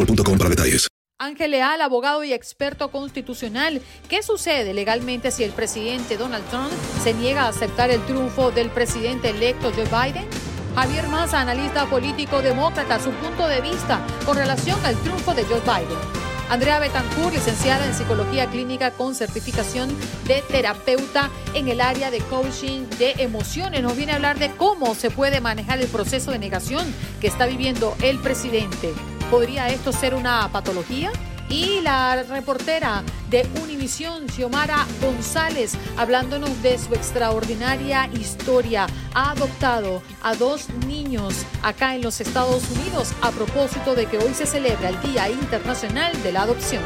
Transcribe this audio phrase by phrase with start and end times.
[0.00, 0.86] boostmobile.com para detalles.
[1.18, 3.82] Ángel Leal, abogado y experto constitucional.
[4.08, 8.70] ¿Qué sucede legalmente si el presidente Donald Trump se niega a aceptar el triunfo del
[8.70, 10.26] presidente electo Joe Biden?
[10.74, 15.60] Javier Massa, analista político demócrata, su punto de vista con relación al triunfo de Joe
[15.60, 16.29] Biden.
[16.50, 19.88] Andrea Betancourt, licenciada en psicología clínica con certificación
[20.26, 24.96] de terapeuta en el área de coaching de emociones, nos viene a hablar de cómo
[24.96, 28.92] se puede manejar el proceso de negación que está viviendo el presidente.
[29.30, 31.12] ¿Podría esto ser una patología?
[31.50, 38.86] Y la reportera de Univisión, Xiomara González, hablándonos de su extraordinaria historia.
[39.14, 44.32] Ha adoptado a dos niños acá en los Estados Unidos a propósito de que hoy
[44.32, 46.84] se celebra el Día Internacional de la Adopción.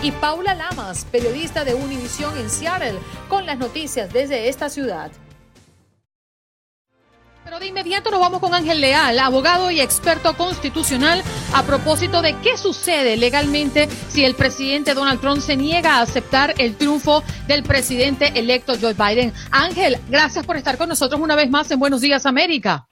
[0.00, 2.98] Y Paula Lamas, periodista de Univisión en Seattle,
[3.28, 5.10] con las noticias desde esta ciudad.
[7.44, 11.20] Pero de inmediato nos vamos con Ángel Leal, abogado y experto constitucional,
[11.54, 16.54] a propósito de qué sucede legalmente si el presidente Donald Trump se niega a aceptar
[16.58, 19.32] el triunfo del presidente electo Joe Biden.
[19.50, 22.86] Ángel, gracias por estar con nosotros una vez más en Buenos Días América.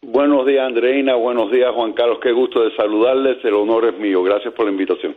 [0.00, 1.14] Buenos días, Andreina.
[1.16, 2.20] Buenos días, Juan Carlos.
[2.22, 3.44] Qué gusto de saludarles.
[3.44, 4.22] El honor es mío.
[4.22, 5.14] Gracias por la invitación.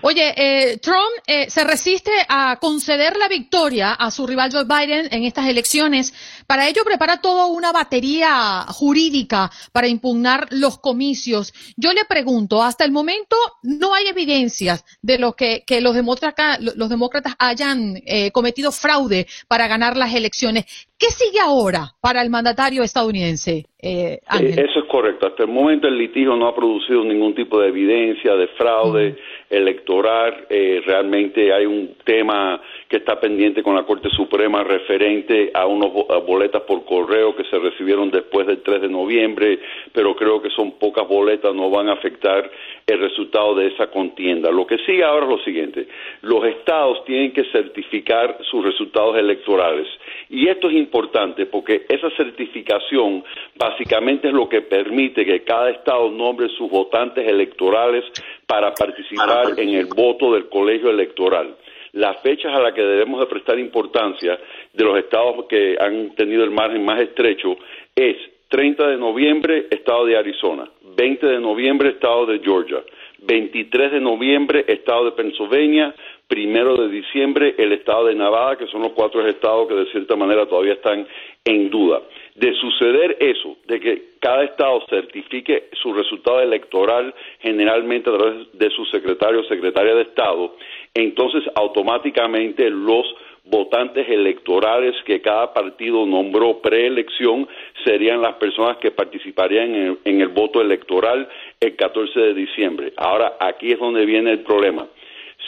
[0.00, 5.08] Oye, eh, Trump eh, se resiste a conceder la victoria a su rival Joe Biden
[5.10, 6.14] en estas elecciones.
[6.46, 11.52] Para ello prepara toda una batería jurídica para impugnar los comicios.
[11.76, 16.58] Yo le pregunto, hasta el momento no hay evidencias de lo que, que los, demócratas,
[16.60, 20.64] los demócratas hayan eh, cometido fraude para ganar las elecciones.
[20.98, 23.66] ¿Qué sigue ahora para el mandatario estadounidense?
[23.80, 24.58] Eh, Ángel?
[24.58, 25.26] Eh, eso es correcto.
[25.26, 29.18] Hasta el momento el litigio no ha producido ningún tipo de evidencia de fraude
[29.52, 30.46] electoral.
[30.48, 32.60] Eh, realmente hay un tema
[32.92, 35.90] que está pendiente con la Corte Suprema referente a unas
[36.26, 39.60] boletas por correo que se recibieron después del 3 de noviembre,
[39.94, 42.50] pero creo que son pocas boletas, no van a afectar
[42.86, 44.50] el resultado de esa contienda.
[44.50, 45.88] Lo que sigue ahora es lo siguiente,
[46.20, 49.86] los estados tienen que certificar sus resultados electorales.
[50.28, 53.24] Y esto es importante porque esa certificación
[53.56, 58.04] básicamente es lo que permite que cada estado nombre sus votantes electorales
[58.46, 59.54] para participar.
[59.56, 61.56] en el voto del colegio electoral
[61.92, 64.38] las fechas a las que debemos de prestar importancia
[64.72, 67.56] de los estados que han tenido el margen más estrecho
[67.94, 68.16] es
[68.48, 72.82] 30 de noviembre, estado de Arizona, 20 de noviembre, estado de Georgia,
[73.22, 75.94] 23 de noviembre, estado de Pennsylvania,
[76.26, 80.16] primero de diciembre, el estado de Nevada, que son los cuatro estados que de cierta
[80.16, 81.06] manera todavía están
[81.44, 82.02] en duda.
[82.34, 88.70] De suceder eso, de que cada estado certifique su resultado electoral generalmente a través de
[88.70, 90.56] su secretario o secretaria de estado,
[90.94, 93.04] entonces automáticamente los
[93.44, 97.48] votantes electorales que cada partido nombró preelección
[97.84, 101.28] serían las personas que participarían en el, voto electoral
[101.60, 102.92] el 14 de diciembre.
[102.96, 104.86] Ahora, aquí es donde viene el problema.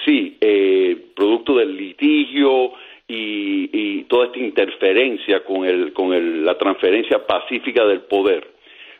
[0.05, 2.73] Sí, eh, producto del litigio
[3.07, 8.47] y, toda esta interferencia con, la transferencia pacífica del poder,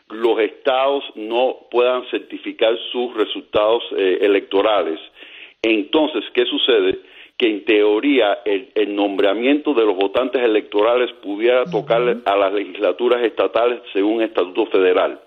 [0.09, 4.99] los estados no puedan certificar sus resultados eh, electorales.
[5.65, 6.99] Entonces, ¿qué sucede?
[7.37, 13.81] que en teoría el, nombramiento de los votantes electorales pudiera tocar a las legislaturas estatales
[13.91, 15.19] según estatuto federal.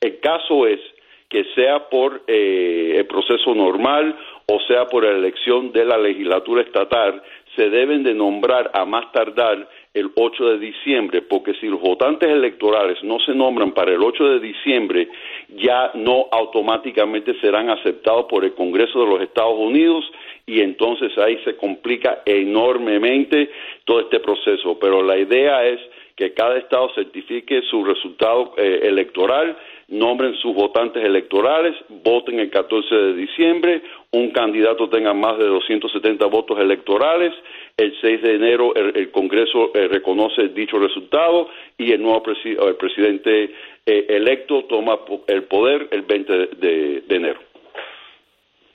[0.00, 0.80] El caso es
[1.28, 4.16] que sea por eh, el proceso normal
[4.46, 7.22] o sea por la elección de la legislatura estatal,
[7.56, 12.28] se deben de nombrar a más tardar el 8 de diciembre, porque si los votantes
[12.28, 15.08] electorales no se nombran para el 8 de diciembre,
[15.56, 20.04] ya no automáticamente serán aceptados por el Congreso de los Estados Unidos
[20.46, 23.50] y entonces ahí se complica enormemente
[23.84, 24.78] todo este proceso.
[24.78, 25.80] Pero la idea es
[26.16, 29.56] que cada estado certifique su resultado eh, electoral,
[29.88, 36.24] nombren sus votantes electorales, voten el 14 de diciembre, un candidato tenga más de 270
[36.26, 37.34] votos electorales,
[37.76, 43.50] el 6 de enero el, Congreso eh, reconoce dicho resultado y el nuevo presidente
[43.86, 47.40] eh, electo toma el poder el 20 de, enero.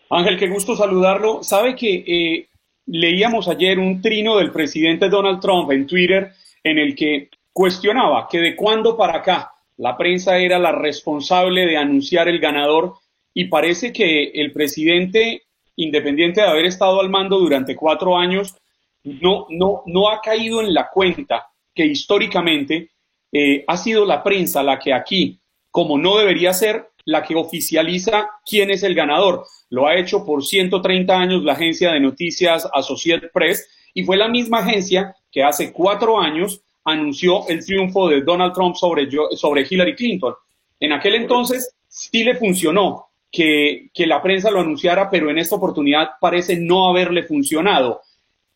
[0.09, 1.43] Ángel, qué gusto saludarlo.
[1.43, 2.47] Sabe que
[2.85, 6.31] leíamos ayer un trino del presidente Donald Trump en Twitter
[6.63, 11.77] en el que cuestionaba que de cuándo para acá la prensa era la responsable de
[11.77, 12.95] anunciar el ganador
[13.33, 15.43] y parece que el presidente,
[15.75, 18.57] independiente de haber estado al mando durante cuatro años,
[19.03, 22.89] no, no, no ha caído en la cuenta que históricamente
[23.31, 25.39] eh, ha sido la prensa la que aquí,
[25.71, 29.45] como no debería ser, la que oficializa quién es el ganador.
[29.69, 34.27] Lo ha hecho por 130 años la agencia de noticias Associated Press y fue la
[34.27, 39.95] misma agencia que hace cuatro años anunció el triunfo de Donald Trump sobre, sobre Hillary
[39.95, 40.33] Clinton.
[40.79, 45.55] En aquel entonces sí le funcionó que, que la prensa lo anunciara, pero en esta
[45.55, 48.01] oportunidad parece no haberle funcionado.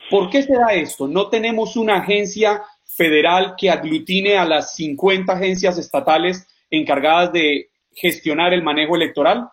[0.10, 1.08] ¿Por qué se da esto?
[1.08, 8.54] ¿No tenemos una agencia federal que aglutine a las 50 agencias estatales encargadas de gestionar
[8.54, 9.48] el manejo electoral?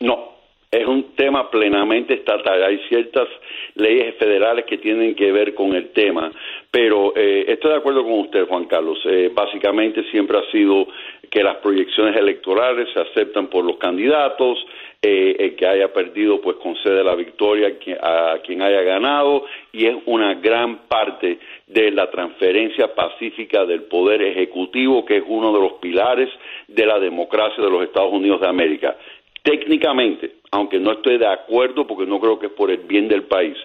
[0.00, 0.30] No,
[0.70, 2.62] es un tema plenamente estatal.
[2.62, 3.28] Hay ciertas
[3.74, 6.30] leyes federales que tienen que ver con el tema,
[6.70, 8.98] pero eh, estoy de acuerdo con usted, Juan Carlos.
[9.04, 10.86] Eh, básicamente siempre ha sido
[11.30, 14.58] que las proyecciones electorales se aceptan por los candidatos,
[15.02, 17.68] eh, el que haya perdido pues concede la victoria
[18.02, 24.20] a quien haya ganado y es una gran parte de la transferencia pacífica del poder
[24.20, 26.28] ejecutivo que es uno de los pilares
[26.68, 28.94] de la democracia de los Estados Unidos de América.
[29.42, 33.22] Técnicamente, aunque no estoy de acuerdo porque no creo que es por el bien del
[33.22, 33.56] país,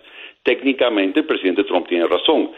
[0.42, 2.52] técnicamente el presidente Trump tiene razón.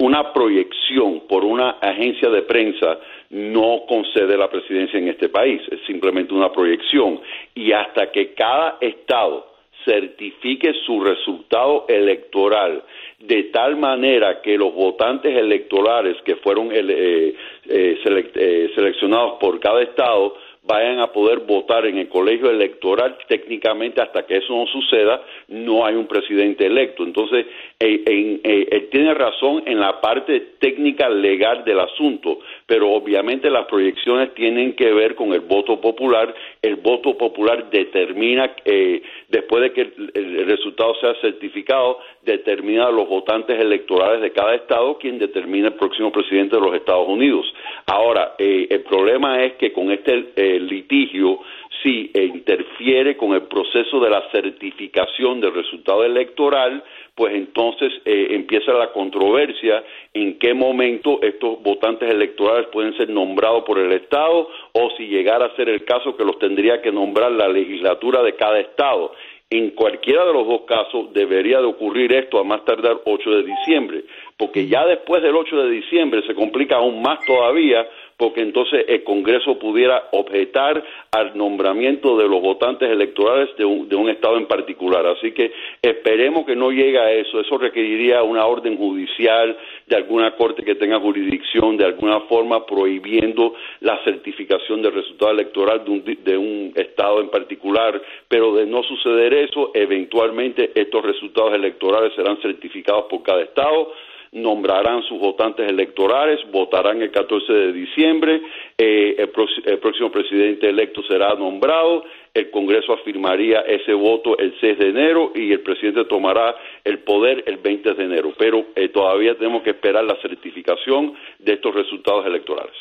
[0.00, 2.98] Una proyección por una agencia de prensa
[3.34, 7.20] no concede la presidencia en este país, es simplemente una proyección.
[7.54, 9.54] Y hasta que cada estado
[9.84, 12.82] certifique su resultado electoral
[13.18, 17.34] de tal manera que los votantes electorales que fueron eh,
[17.68, 24.00] eh, eh, seleccionados por cada estado vayan a poder votar en el colegio electoral técnicamente
[24.00, 27.04] hasta que eso no suceda no hay un presidente electo.
[27.04, 27.46] Entonces
[27.78, 33.66] eh, eh, él tiene razón en la parte técnica legal del asunto pero obviamente las
[33.66, 36.34] proyecciones tienen que ver con el voto popular.
[36.62, 39.80] El voto popular determina eh, después de que
[40.14, 45.74] el, resultado sea certificado determina a los votantes electorales de cada estado quien determina el
[45.74, 47.46] próximo presidente de los Estados Unidos.
[47.86, 51.40] Ahora el problema es que con este el litigio
[51.82, 56.82] si interfiere con el proceso de la certificación del resultado electoral,
[57.14, 63.64] pues entonces eh, empieza la controversia en qué momento estos votantes electorales pueden ser nombrados
[63.64, 67.32] por el Estado o si llegara a ser el caso que los tendría que nombrar
[67.32, 69.12] la legislatura de cada Estado.
[69.50, 73.42] En cualquiera de los dos casos debería de ocurrir esto a más tardar 8 de
[73.44, 74.04] diciembre,
[74.36, 79.02] porque ya después del 8 de diciembre se complica aún más todavía porque entonces el
[79.02, 85.06] Congreso pudiera objetar al nombramiento de los votantes electorales de un, Estado en particular.
[85.06, 87.40] Así que esperemos que no llegue a eso.
[87.40, 89.56] Eso requeriría una orden judicial
[89.86, 95.84] de alguna corte que tenga jurisdicción, de alguna forma prohibiendo la certificación del resultado electoral
[95.84, 98.00] de un, de un Estado en particular.
[98.28, 103.90] Pero de no suceder eso, eventualmente estos resultados electorales serán certificados por cada Estado
[104.34, 108.42] nombrarán sus votantes electorales, votarán el 14 de diciembre
[108.76, 114.88] eh, el, próximo presidente electo será nombrado, el Congreso afirmaría ese voto el 6 de
[114.88, 118.32] enero y el presidente tomará el poder el 20 de enero.
[118.36, 122.74] Pero eh, todavía tenemos que esperar la certificación de estos resultados electorales.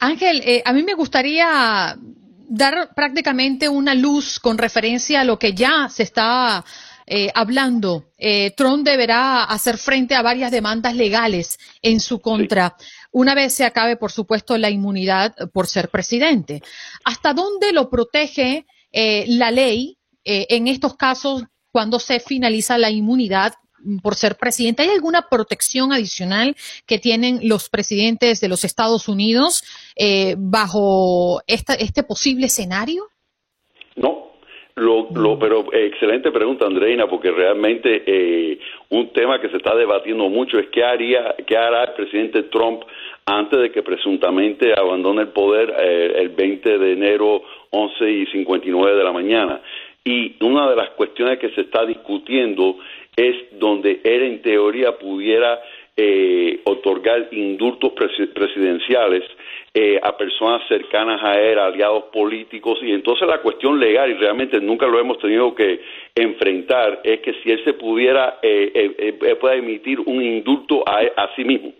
[0.00, 1.94] Ángel, eh, a mí me gustaría
[2.48, 6.64] dar prácticamente una luz con referencia a lo que ya se está
[7.14, 8.06] eh, hablando.
[8.16, 12.74] Eh, Trump deberá hacer frente a varias demandas legales en su contra.
[13.10, 16.62] Una vez se acabe, por supuesto, la inmunidad por ser presidente.
[17.04, 23.54] ¿Hasta dónde lo protege eh, la ley en estos casos cuando se finaliza la inmunidad
[24.00, 24.84] por ser presidente.
[24.84, 29.64] ¿Hay alguna protección adicional que tienen los presidentes de los Estados Unidos
[30.38, 33.08] bajo este posible escenario?
[33.96, 34.31] No,
[34.76, 39.74] lo, lo, pero eh, excelente pregunta, Andreina, porque realmente eh, un tema que se está
[39.74, 42.82] debatiendo mucho es qué haría, qué hará el presidente Trump
[43.26, 48.96] antes de que presuntamente abandone el poder eh, el 20 de enero 11 y 59
[48.96, 49.60] de la mañana.
[50.04, 52.78] Y una de las cuestiones que se está discutiendo
[53.14, 55.60] es donde él en teoría pudiera
[55.96, 59.24] eh, otorgar indultos presidenciales
[59.74, 64.60] eh, a personas cercanas a él, aliados políticos, y entonces la cuestión legal, y realmente
[64.60, 65.80] nunca lo hemos tenido que
[66.14, 71.44] enfrentar, es que si él se pudiera, eh, pueda emitir un indulto a, a sí
[71.44, 71.72] mismo.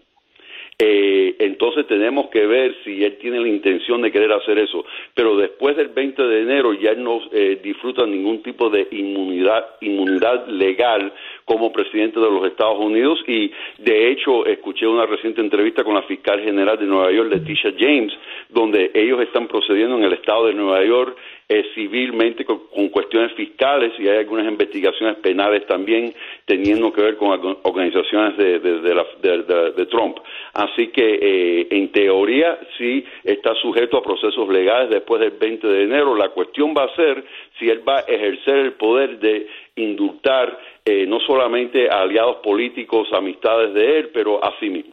[0.85, 4.85] Eh, entonces tenemos que ver si él tiene la intención de querer hacer eso.
[5.15, 10.49] Pero después del 20 de enero ya no eh, disfruta ningún tipo de inmunidad, inmunidad
[10.49, 11.13] legal
[11.45, 16.03] como presidente de los Estados Unidos y de hecho escuché una reciente entrevista con la
[16.03, 18.13] fiscal general de Nueva York, Leticia James,
[18.49, 21.17] donde ellos están procediendo en el estado de Nueva York
[21.49, 26.15] eh, civilmente con, cuestiones fiscales y hay algunas investigaciones penales también
[26.47, 30.19] teniendo que ver con organizaciones de, de, Trump.
[30.55, 35.83] Así que eh, en teoría sí está sujeto a procesos legales después del 20 de
[35.83, 36.15] enero.
[36.17, 37.23] La cuestión va a ser
[37.59, 39.47] si él va a ejercer el poder de
[39.77, 44.93] indultar eh, no solamente a aliados políticos, amistades de él, pero a sí mismo.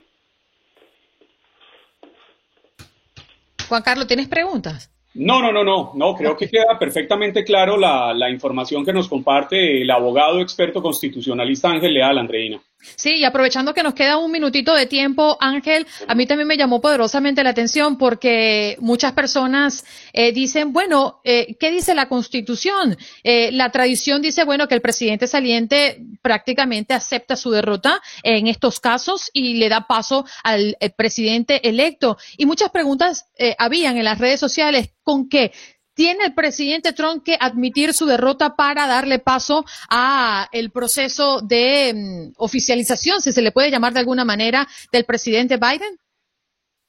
[3.67, 4.91] Juan Carlos, ¿tienes preguntas?
[5.15, 9.08] No, no, no, no, no, creo que queda perfectamente claro la, la, información que nos
[9.08, 12.62] comparte el abogado experto constitucionalista Ángel Leal, Andreina.
[12.96, 16.56] Sí, y aprovechando que nos queda un minutito de tiempo, Ángel, a mí también me
[16.56, 22.98] llamó poderosamente la atención porque muchas personas eh, dicen, bueno, eh, ¿qué dice la Constitución?
[23.24, 28.80] Eh, la tradición dice, bueno, que el presidente saliente prácticamente acepta su derrota en estos
[28.80, 32.18] casos y le da paso al presidente electo.
[32.38, 33.26] Y muchas preguntas
[33.58, 35.52] habían en las redes sociales con que
[36.00, 41.91] ¿Tiene el presidente Trump que admitir su derrota para darle paso a el proceso de
[41.94, 45.98] mm, oficialización, si se le puede llamar de alguna manera, del presidente Biden?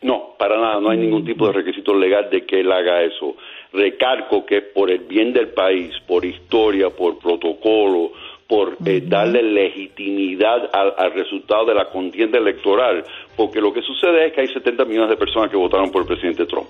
[0.03, 3.35] No, para nada, no hay ningún tipo de requisito legal de que él haga eso.
[3.73, 8.13] Recargo que por el bien del país, por historia, por protocolo,
[8.51, 13.05] por eh, darle legitimidad al, resultado de la contienda electoral,
[13.37, 16.09] porque lo que sucede es que hay 70 millones de personas que votaron por el
[16.09, 16.67] presidente Trump.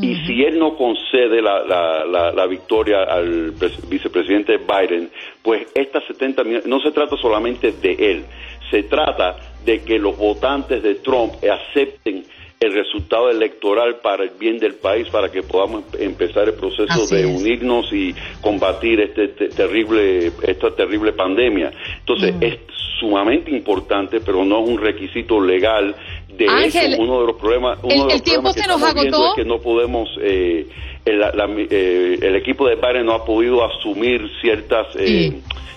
[0.00, 3.52] Y si él no concede la, victoria al
[3.90, 5.10] vicepresidente Biden,
[5.42, 8.24] pues estas 70 millones, no se trata solamente de él,
[8.70, 12.24] se trata de que los votantes de Trump acepten
[12.60, 17.24] el resultado electoral para el bien del país, para que podamos empezar el proceso de
[17.24, 21.70] unirnos y combatir este terrible, esta terrible pandemia.
[22.00, 22.58] Entonces, es
[22.98, 25.94] sumamente importante, pero no es un requisito legal.
[26.28, 29.28] De hecho, uno de los problemas, uno de los tiempo se nos agotó.
[29.28, 30.66] es que no podemos, eh,
[31.04, 31.22] el,
[31.70, 35.32] eh, el, equipo de padres no ha podido asumir ciertas eh,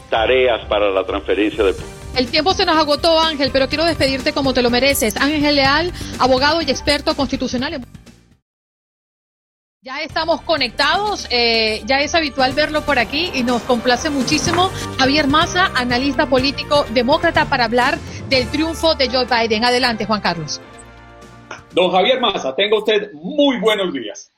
[0.10, 1.74] tareas para la transferencia de
[2.16, 5.18] el tiempo se nos agotó, Ángel, pero quiero despedirte como te lo mereces.
[5.18, 7.82] Ángel Leal, abogado y experto constitucional.
[9.84, 14.70] Ya estamos conectados, eh, ya es habitual verlo por aquí y nos complace muchísimo.
[15.00, 17.98] Javier Massa, analista político demócrata, para hablar
[18.30, 19.66] del triunfo de Joe Biden.
[19.66, 20.62] Adelante, Juan Carlos.
[21.72, 24.32] Don Javier Massa, tenga usted muy buenos días.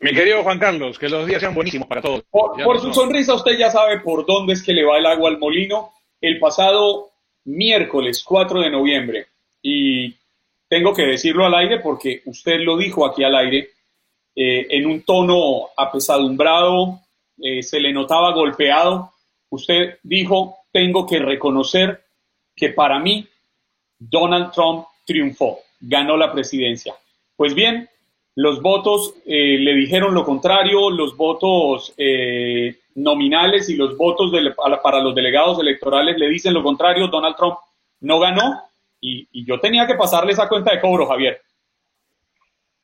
[0.00, 2.22] Mi querido Juan Carlos, que los días sean buenísimos para todos.
[2.30, 5.38] por su sonrisa usted ya sabe por dónde es que le va el agua al
[5.38, 7.10] molino el pasado
[7.44, 9.26] miércoles 4 de noviembre,
[9.62, 10.14] y
[10.68, 13.70] tengo que decirlo al aire porque usted lo dijo aquí al aire,
[14.34, 17.00] eh, en un tono apesadumbrado,
[17.40, 19.12] eh, se le notaba golpeado,
[19.50, 22.04] usted dijo, tengo que reconocer
[22.54, 23.26] que para mí
[23.98, 26.94] Donald Trump triunfó, ganó la presidencia.
[27.36, 27.88] Pues bien,
[28.38, 34.30] los votos eh, le dijeron lo contrario, los votos eh, nominales y los votos
[34.80, 37.56] para los delegados electorales le dicen lo contrario, Donald Trump
[37.98, 38.62] no ganó
[39.00, 41.42] y, yo tenía que pasarle esa cuenta de cobro, Javier.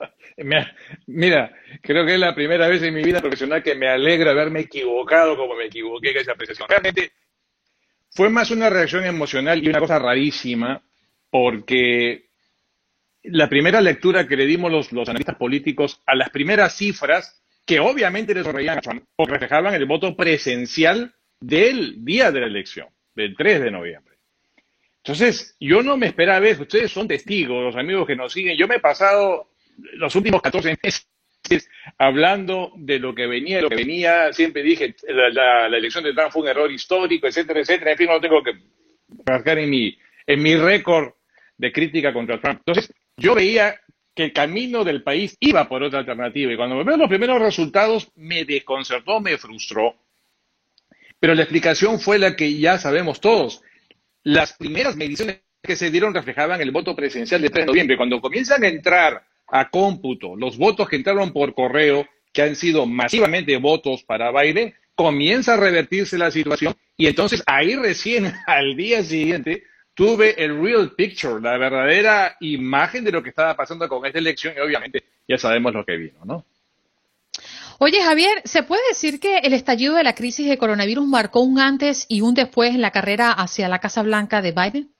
[1.06, 4.58] mira, creo que es la primera vez en mi vida profesional que me alegra haberme
[4.62, 6.68] equivocado como me equivoqué en esa apreciación.
[6.68, 7.12] Realmente
[8.10, 10.82] fue más una reacción emocional y una cosa rarísima,
[11.30, 12.23] porque
[13.24, 18.34] la primera lectura que le dimos los, analistas políticos a las primeras cifras, que obviamente
[18.34, 24.14] les o reflejaban el voto presencial del día de la elección, del 3 de noviembre.
[24.98, 28.68] Entonces, yo no me esperaba ver, ustedes son testigos, los amigos que nos siguen, yo
[28.68, 29.50] me he pasado
[29.94, 31.08] los últimos 14 meses
[31.98, 36.42] hablando de lo que venía, lo que venía, siempre dije, la, elección de Trump fue
[36.42, 38.52] un error histórico, etcétera, etcétera, en fin, no tengo que
[39.26, 41.12] marcar en mi, en mi récord
[41.56, 42.60] de crítica contra Trump.
[42.66, 43.80] Entonces, yo veía
[44.14, 47.40] que el camino del país iba por otra alternativa y cuando me veo los primeros
[47.40, 49.96] resultados me desconcertó, me frustró.
[51.18, 53.62] Pero la explicación fue la que ya sabemos todos.
[54.22, 57.96] Las primeras mediciones que se dieron reflejaban el voto presidencial de 3 de noviembre.
[57.96, 62.86] Cuando comienzan a entrar a cómputo los votos que entraron por correo, que han sido
[62.86, 69.02] masivamente votos para Biden, comienza a revertirse la situación y entonces ahí recién al día
[69.02, 74.18] siguiente tuve el real picture, la verdadera imagen de lo que estaba pasando con esta
[74.18, 76.44] elección y obviamente ya sabemos lo que vino, ¿no?
[77.78, 81.58] Oye, Javier, ¿se puede decir que el estallido de la crisis de coronavirus marcó un
[81.58, 84.90] antes y un después en la carrera hacia la Casa Blanca de Biden?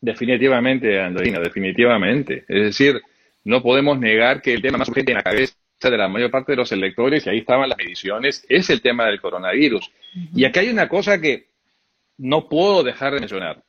[0.00, 2.44] Definitivamente, Andreina, definitivamente.
[2.48, 3.00] Es decir,
[3.44, 6.52] no podemos negar que el tema más urgente en la cabeza de la mayor parte
[6.52, 9.90] de los electores, y ahí estaban las mediciones, es el tema del coronavirus.
[10.34, 11.48] Y aquí hay una cosa que
[12.18, 13.62] no puedo dejar de mencionar.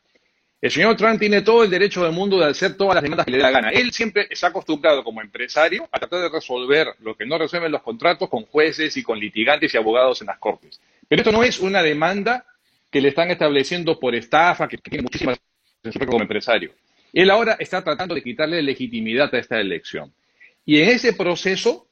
[0.63, 3.31] El señor Trump tiene todo el derecho del mundo de hacer todas las demandas que
[3.33, 3.69] le dé la gana.
[3.71, 7.81] Él siempre está acostumbrado como empresario a tratar de resolver lo que no resuelven los
[7.81, 10.79] contratos con jueces y con litigantes y abogados en las cortes.
[11.09, 12.45] Pero esto no es una demanda
[12.89, 15.37] que le están estableciendo por estafa, que tiene muchísimas
[16.07, 16.71] como empresario.
[17.11, 20.13] Él ahora está tratando de quitarle legitimidad a esta elección.
[20.65, 21.89] Y en ese proceso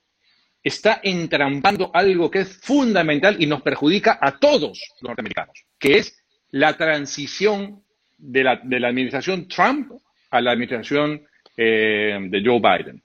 [0.63, 6.23] está entrampando algo que es fundamental y nos perjudica a todos los norteamericanos, que es
[6.51, 7.83] la transición
[8.21, 8.51] de la,
[8.87, 9.91] administración Trump
[10.29, 11.21] a la administración
[11.57, 13.01] eh, de Joe Biden.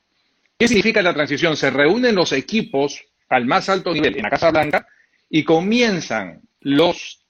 [0.58, 1.56] ¿Qué significa la transición?
[1.56, 4.86] Se reúnen los equipos al más alto nivel en la Casa Blanca
[5.28, 7.20] y comienzan los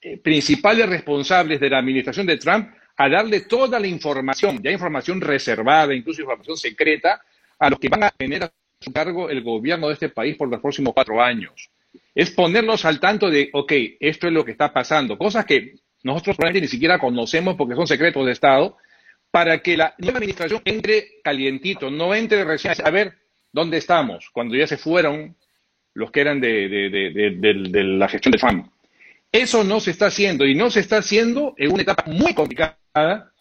[0.00, 5.20] eh, principales responsables de la administración de Trump a darle toda la información, ya información
[5.20, 7.20] reservada, incluso información secreta,
[7.58, 10.48] a los que van a tener a su cargo el gobierno de este país por
[10.48, 11.70] los próximos cuatro años.
[12.14, 16.36] Es ponerlos al tanto de, ok, esto es lo que está pasando, cosas que nosotros
[16.36, 18.76] probablemente ni siquiera conocemos porque son secretos de Estado,
[19.30, 23.14] para que la nueva administración entre calientito, no entre recién a ver
[23.52, 25.34] dónde estamos, cuando ya se fueron
[25.94, 28.68] los que eran de, la gestión de Trump.
[29.32, 33.32] Eso no se está haciendo y no se está haciendo en una etapa muy complicada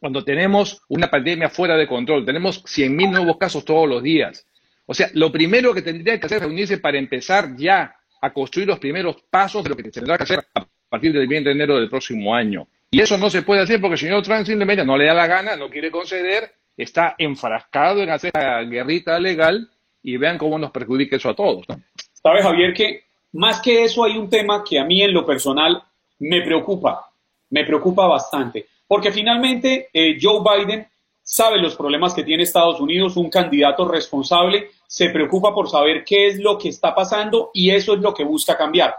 [0.00, 2.24] cuando tenemos una pandemia fuera de control.
[2.24, 4.46] Tenemos 100.000 nuevos casos todos los días.
[4.86, 8.68] O sea, lo primero que tendría que hacer es reunirse para empezar ya a construir
[8.68, 10.46] los primeros pasos de lo que se tendrá que hacer
[10.88, 12.66] partir del 20 de enero del próximo año.
[12.90, 15.26] Y eso no se puede hacer porque el señor Trump simplemente no le da la
[15.26, 19.68] gana, no quiere conceder, está enfrascado en hacer la guerrita legal
[20.02, 21.68] y vean cómo nos perjudica eso a todos.
[21.68, 21.76] ¿no?
[22.14, 25.82] Sabe, Javier, que más que eso hay un tema que a mí en lo personal
[26.20, 27.10] me preocupa,
[27.50, 30.86] me preocupa bastante, porque finalmente eh, Joe Biden
[31.22, 36.28] sabe los problemas que tiene Estados Unidos, un candidato responsable, se preocupa por saber qué
[36.28, 38.94] es lo que está pasando y eso es lo que busca cambiar.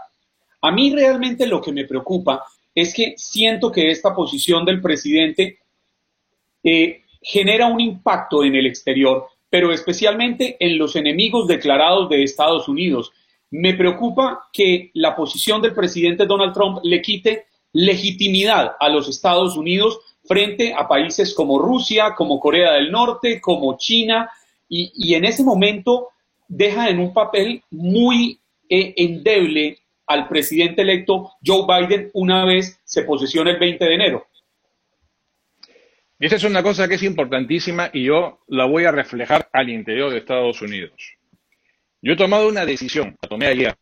[0.62, 2.44] A mí realmente lo que me preocupa
[2.74, 5.58] es que siento que esta posición del presidente
[6.62, 12.68] eh, genera un impacto en el exterior, pero especialmente en los enemigos declarados de Estados
[12.68, 13.12] Unidos.
[13.50, 19.56] Me preocupa que la posición del presidente Donald Trump le quite legitimidad a los Estados
[19.56, 24.30] Unidos frente a países como Rusia, como Corea del Norte, como China,
[24.72, 26.10] y, en ese momento
[26.46, 29.78] deja en un papel muy eh, endeble
[30.10, 34.26] al presidente electo Joe Biden una vez se posesiona el 20 de enero.
[36.18, 40.10] Esa es una cosa que es importantísima y yo la voy a reflejar al interior
[40.10, 41.16] de Estados Unidos.
[42.02, 43.76] Yo he tomado una decisión, la tomé ayer.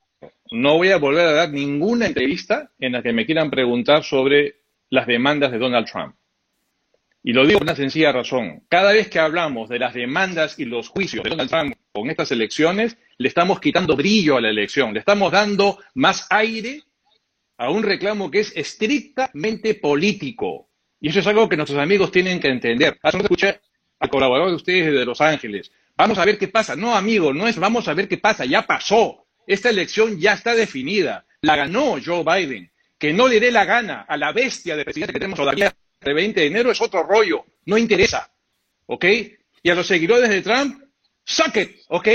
[0.53, 4.57] No voy a volver a dar ninguna entrevista en la que me quieran preguntar sobre
[4.91, 6.15] las demandas de Donald Trump.
[7.23, 8.65] Y lo digo por una sencilla razón.
[8.69, 12.31] Cada vez que hablamos de las demandas y los juicios de Donald Trump con estas
[12.33, 16.83] elecciones, le estamos quitando brillo a la elección, le estamos dando más aire
[17.57, 20.69] a un reclamo que es estrictamente político.
[21.01, 22.99] Y eso es algo que nuestros amigos tienen que entender.
[23.03, 23.61] Hace un escuché
[23.99, 25.71] al colaborador de ustedes de Los Ángeles.
[25.97, 26.77] Vamos a ver qué pasa.
[26.77, 28.45] No, amigo, no es vamos a ver qué pasa.
[28.45, 29.27] Ya pasó.
[29.47, 31.27] Esta elección ya está definida.
[31.43, 32.71] La ganó Joe Biden.
[32.97, 36.15] Que no le dé la gana a la bestia de presidente que tenemos todavía el
[36.15, 37.45] 20 de enero es otro rollo.
[37.67, 38.33] No interesa.
[38.87, 39.05] ¿Ok?
[39.63, 40.83] Y a los seguidores de Trump,
[41.25, 42.09] suck it, ¿ok?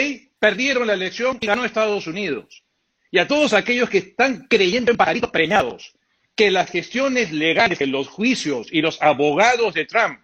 [0.43, 2.65] Perdieron la elección y ganó Estados Unidos.
[3.09, 5.93] Y a todos aquellos que están creyendo en pajaritos preñados,
[6.35, 10.19] que las gestiones legales, que los juicios y los abogados de Trump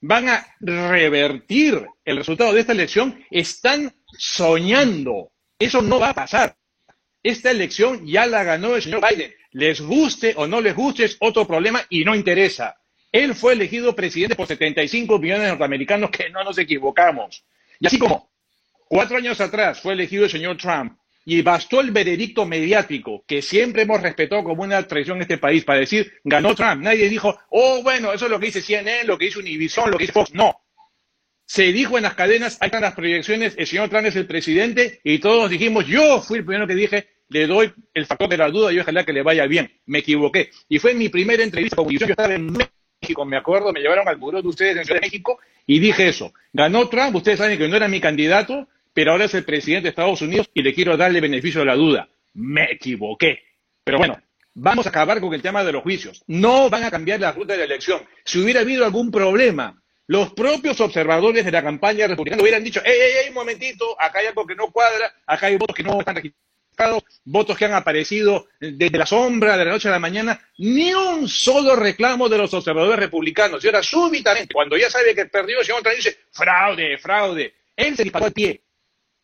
[0.00, 5.30] van a revertir el resultado de esta elección, están soñando.
[5.58, 6.56] Eso no va a pasar.
[7.22, 9.34] Esta elección ya la ganó el señor Biden.
[9.50, 12.76] Les guste o no les guste es otro problema y no interesa.
[13.12, 17.44] Él fue elegido presidente por 75 millones de norteamericanos, que no nos equivocamos.
[17.78, 18.33] Y así como
[18.94, 23.82] cuatro años atrás fue elegido el señor Trump y bastó el veredicto mediático que siempre
[23.82, 26.80] hemos respetado como una tradición en este país para decir ganó Trump.
[26.80, 29.98] Nadie dijo, oh, bueno, eso es lo que dice CNN, lo que dice Univision, lo
[29.98, 30.32] que dice Fox.
[30.32, 30.60] No.
[31.44, 35.00] Se dijo en las cadenas, ahí están las proyecciones, el señor Trump es el presidente
[35.02, 38.48] y todos dijimos, yo fui el primero que dije, le doy el factor de la
[38.48, 39.72] duda y ojalá que le vaya bien.
[39.86, 40.50] Me equivoqué.
[40.68, 42.10] Y fue mi primera entrevista con Univision.
[42.10, 45.06] Yo estaba en México, me acuerdo, me llevaron al buró de ustedes en Ciudad de
[45.06, 46.32] México y dije eso.
[46.52, 49.88] Ganó Trump, ustedes saben que no era mi candidato, pero ahora es el presidente de
[49.90, 52.08] Estados Unidos y le quiero darle beneficio de la duda.
[52.32, 53.42] Me equivoqué.
[53.82, 54.18] Pero bueno,
[54.54, 56.22] vamos a acabar con el tema de los juicios.
[56.28, 58.02] No van a cambiar la ruta de la elección.
[58.24, 62.98] Si hubiera habido algún problema, los propios observadores de la campaña republicana hubieran dicho, ¡Ey,
[62.98, 64.00] ey, ey, un momentito!
[64.00, 67.64] Acá hay algo que no cuadra, acá hay votos que no están registrados, votos que
[67.64, 70.40] han aparecido desde la sombra de la noche a la mañana.
[70.58, 73.64] Ni un solo reclamo de los observadores republicanos.
[73.64, 77.54] Y ahora, súbitamente, cuando ya sabe que perdió, el señor Trump dice, ¡fraude, fraude!
[77.74, 78.60] Él se disparó al pie.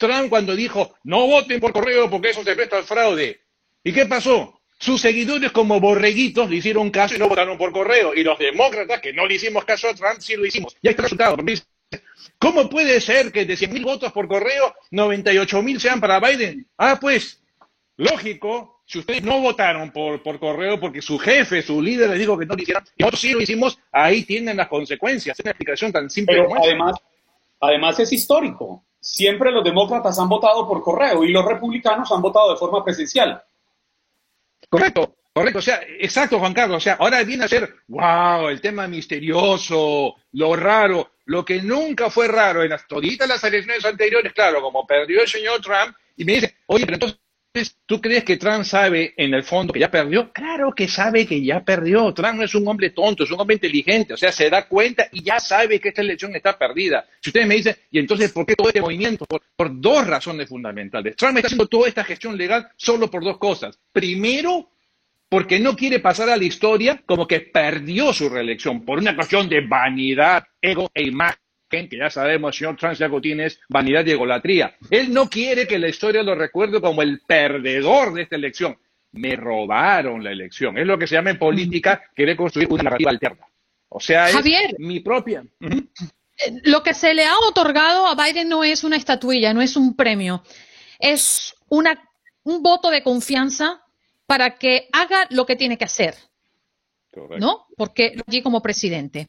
[0.01, 3.43] Trump cuando dijo, no voten por correo porque eso se presta al fraude.
[3.85, 4.61] ¿Y qué pasó?
[4.79, 8.15] Sus seguidores como borreguitos le hicieron caso y no votaron por correo.
[8.15, 10.75] Y los demócratas, que no le hicimos caso a Trump, sí lo hicimos.
[10.81, 11.37] Y ahí está el resultado.
[12.39, 16.67] ¿Cómo puede ser que de 100.000 votos por correo, 98.000 sean para Biden?
[16.79, 17.43] Ah, pues,
[17.99, 22.39] lógico, si ustedes no votaron por, por correo porque su jefe, su líder les dijo
[22.39, 25.39] que no lo hicieran, y nosotros sí lo hicimos, ahí tienen las consecuencias.
[25.39, 26.71] Es una explicación tan simple Pero como esa.
[26.71, 26.97] además,
[27.61, 28.83] además es histórico.
[29.01, 33.43] Siempre los demócratas han votado por correo y los republicanos han votado de forma presencial.
[34.69, 35.59] Correcto, correcto.
[35.59, 36.77] O sea, exacto, Juan Carlos.
[36.77, 42.11] O sea, ahora viene a ser, wow, el tema misterioso, lo raro, lo que nunca
[42.11, 46.25] fue raro en las, toditas las elecciones anteriores, claro, como perdió el señor Trump, y
[46.25, 47.19] me dice, oye, pero entonces,
[47.87, 50.33] ¿tú crees que Trump sabe en el fondo que ya perdió?
[50.33, 52.13] Claro que sabe que ya perdió.
[52.15, 54.15] Trump no es un hombre tonto, es un hombre inteligente.
[54.15, 57.05] O sea, se da cuenta y ya sabe que esta elección está perdida.
[57.21, 59.27] Si ustedes me dicen, ¿y entonces por qué todo este movimiento?
[59.27, 61.17] Por, por dos razones fundamentales.
[61.17, 63.79] Trump está haciendo toda esta gestión legal solo por dos cosas.
[63.93, 64.71] Primero,
[65.29, 69.49] porque no quiere pasar a la historia como que perdió su reelección por una cuestión
[69.49, 74.05] de vanidad, ego e imagen que ya sabemos, el señor Trump ya tiene es vanidad
[74.05, 74.77] y egolatría.
[74.91, 78.77] Él no quiere que la historia lo recuerde como el perdedor de esta elección.
[79.13, 80.77] Me robaron la elección.
[80.77, 83.47] Es lo que se llama en política querer construir una narrativa alterna.
[83.89, 84.75] O sea, es Javier.
[84.79, 85.45] mi propia.
[86.65, 89.95] Lo que se le ha otorgado a Biden no es una estatuilla, no es un
[89.95, 90.43] premio.
[90.99, 92.03] Es una,
[92.45, 93.83] un voto de confianza
[94.27, 96.15] para que haga lo que tiene que hacer,
[97.39, 97.67] ¿no?
[97.77, 99.29] Porque allí como presidente.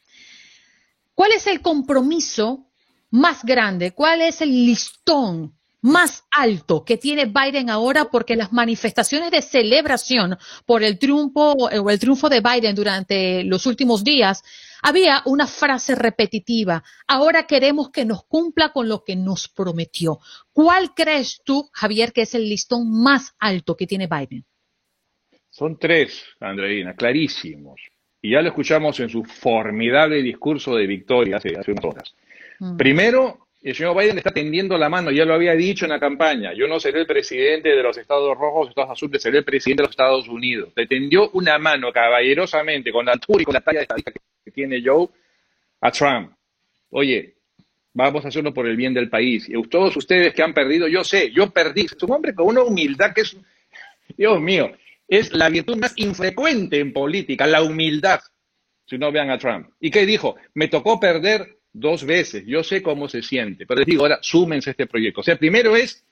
[1.13, 2.67] ¿Cuál es el compromiso
[3.10, 3.91] más grande?
[3.91, 8.06] ¿Cuál es el listón más alto que tiene Biden ahora?
[8.06, 13.65] Porque las manifestaciones de celebración por el triunfo o el triunfo de Biden durante los
[13.65, 14.43] últimos días
[14.82, 16.84] había una frase repetitiva.
[17.08, 20.19] Ahora queremos que nos cumpla con lo que nos prometió.
[20.52, 24.45] ¿Cuál crees tú, Javier, que es el listón más alto que tiene Biden?
[25.50, 27.82] Son tres, Andreina, clarísimos.
[28.21, 32.15] Y ya lo escuchamos en su formidable discurso de victoria hace, hace unas horas.
[32.77, 36.53] Primero, el señor Biden está tendiendo la mano, ya lo había dicho en la campaña,
[36.53, 39.88] yo no seré el presidente de los Estados Rojos, Estados Azules, seré el presidente de
[39.88, 40.71] los Estados Unidos.
[40.75, 44.51] Le tendió una mano caballerosamente, con la altura y con la talla de estadística que
[44.51, 45.07] tiene Joe,
[45.81, 46.31] a Trump.
[46.89, 47.36] Oye,
[47.93, 49.47] vamos a hacerlo por el bien del país.
[49.47, 51.81] Y todos ustedes que han perdido, yo sé, yo perdí.
[51.81, 53.38] Es un hombre con una humildad que es,
[54.17, 54.71] Dios mío,
[55.12, 58.21] es la virtud más infrecuente en política, la humildad.
[58.86, 59.67] Si no vean a Trump.
[59.82, 60.38] ¿Y qué dijo?
[60.54, 62.45] Me tocó perder dos veces.
[62.47, 63.65] Yo sé cómo se siente.
[63.65, 65.19] Pero les digo, ahora súmense a este proyecto.
[65.19, 66.06] O sea, primero es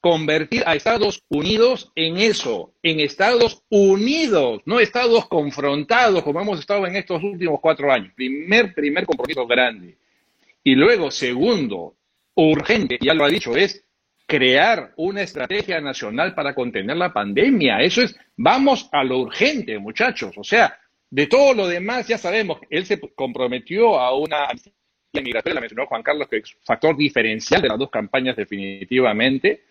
[0.00, 6.84] convertir a Estados Unidos en eso, en Estados Unidos, no Estados confrontados como hemos estado
[6.88, 8.12] en estos últimos cuatro años.
[8.16, 9.96] Primer, primer compromiso grande.
[10.64, 11.94] Y luego, segundo,
[12.34, 13.84] urgente, ya lo ha dicho, es
[14.32, 17.82] crear una estrategia nacional para contener la pandemia.
[17.82, 20.32] Eso es, vamos a lo urgente, muchachos.
[20.38, 20.78] O sea,
[21.10, 24.48] de todo lo demás ya sabemos, él se comprometió a una
[25.12, 29.64] migratoria, la mencionó Juan Carlos, que es factor diferencial de las dos campañas definitivamente,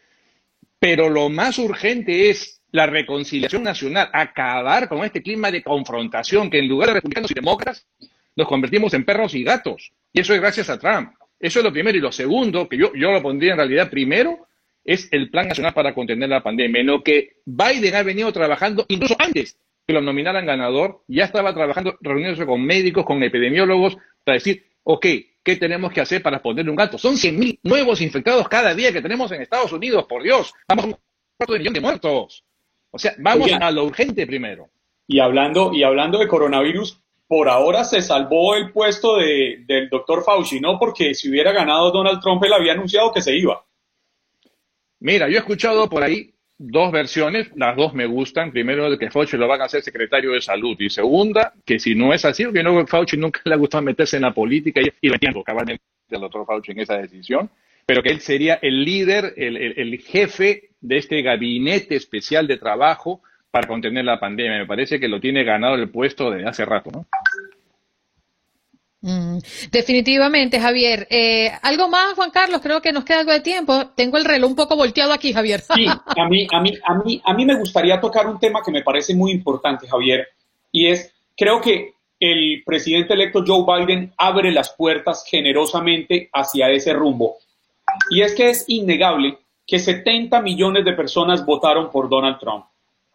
[0.78, 6.60] pero lo más urgente es la reconciliación nacional, acabar con este clima de confrontación que
[6.60, 7.88] en lugar de republicanos y demócratas
[8.36, 9.92] nos convertimos en perros y gatos.
[10.14, 11.14] Y eso es gracias a Trump.
[11.40, 11.98] Eso es lo primero.
[11.98, 14.48] Y lo segundo, que yo, yo lo pondría en realidad primero,
[14.84, 18.86] es el Plan Nacional para contener la pandemia, en lo que Biden ha venido trabajando
[18.90, 24.36] incluso antes que lo nominaran ganador, ya estaba trabajando, reuniéndose con médicos, con epidemiólogos, para
[24.36, 25.06] decir, ok,
[25.44, 26.98] ¿qué tenemos que hacer para ponerle un alto?
[26.98, 30.88] Son 100.000 nuevos infectados cada día que tenemos en Estados Unidos, por Dios, vamos a
[30.90, 30.96] un
[31.38, 32.44] cuarto de millón de muertos.
[32.92, 34.70] O sea, vamos a lo urgente primero.
[35.08, 40.24] Y hablando, y hablando de coronavirus, por ahora se salvó el puesto de, del doctor
[40.24, 40.78] Fauci, ¿no?
[40.78, 43.66] Porque si hubiera ganado Donald Trump, él había anunciado que se iba.
[45.02, 48.52] Mira, yo he escuchado por ahí dos versiones, las dos me gustan.
[48.52, 50.76] Primero, que Fauci lo van a hacer secretario de salud.
[50.80, 54.18] Y segunda, que si no es así, porque no, Fauci nunca le ha gustado meterse
[54.18, 57.50] en la política y, y lo entiendo cabalmente del doctor Fauci en esa decisión,
[57.86, 62.58] pero que él sería el líder, el, el, el jefe de este gabinete especial de
[62.58, 64.60] trabajo para contener la pandemia.
[64.60, 67.08] Me parece que lo tiene ganado el puesto desde hace rato, ¿no?
[69.02, 69.40] Mm,
[69.72, 71.08] definitivamente, Javier.
[71.10, 73.88] Eh, algo más, Juan Carlos, creo que nos queda algo de tiempo.
[73.96, 75.62] Tengo el reloj un poco volteado aquí, Javier.
[75.62, 78.72] Sí, a mí, a mí, a mí, a mí me gustaría tocar un tema que
[78.72, 80.28] me parece muy importante, Javier,
[80.72, 86.94] y es, creo que el presidente electo Joe Biden abre las puertas generosamente hacia ese
[86.94, 87.38] rumbo.
[88.12, 92.66] Y es que es innegable que 70 millones de personas votaron por Donald Trump.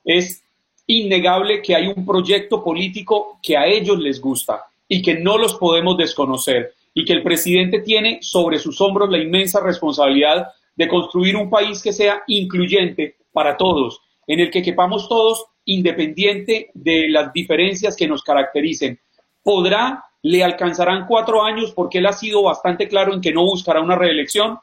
[0.04, 0.42] Es
[0.88, 5.54] innegable que hay un proyecto político que a ellos les gusta y que no los
[5.54, 11.36] podemos desconocer y que el presidente tiene sobre sus hombros la inmensa responsabilidad de construir
[11.36, 17.32] un país que sea incluyente para todos, en el que quepamos todos independiente de las
[17.32, 18.98] diferencias que nos caractericen.
[19.42, 23.80] ¿Podrá, le alcanzarán cuatro años porque él ha sido bastante claro en que no buscará
[23.80, 24.58] una reelección?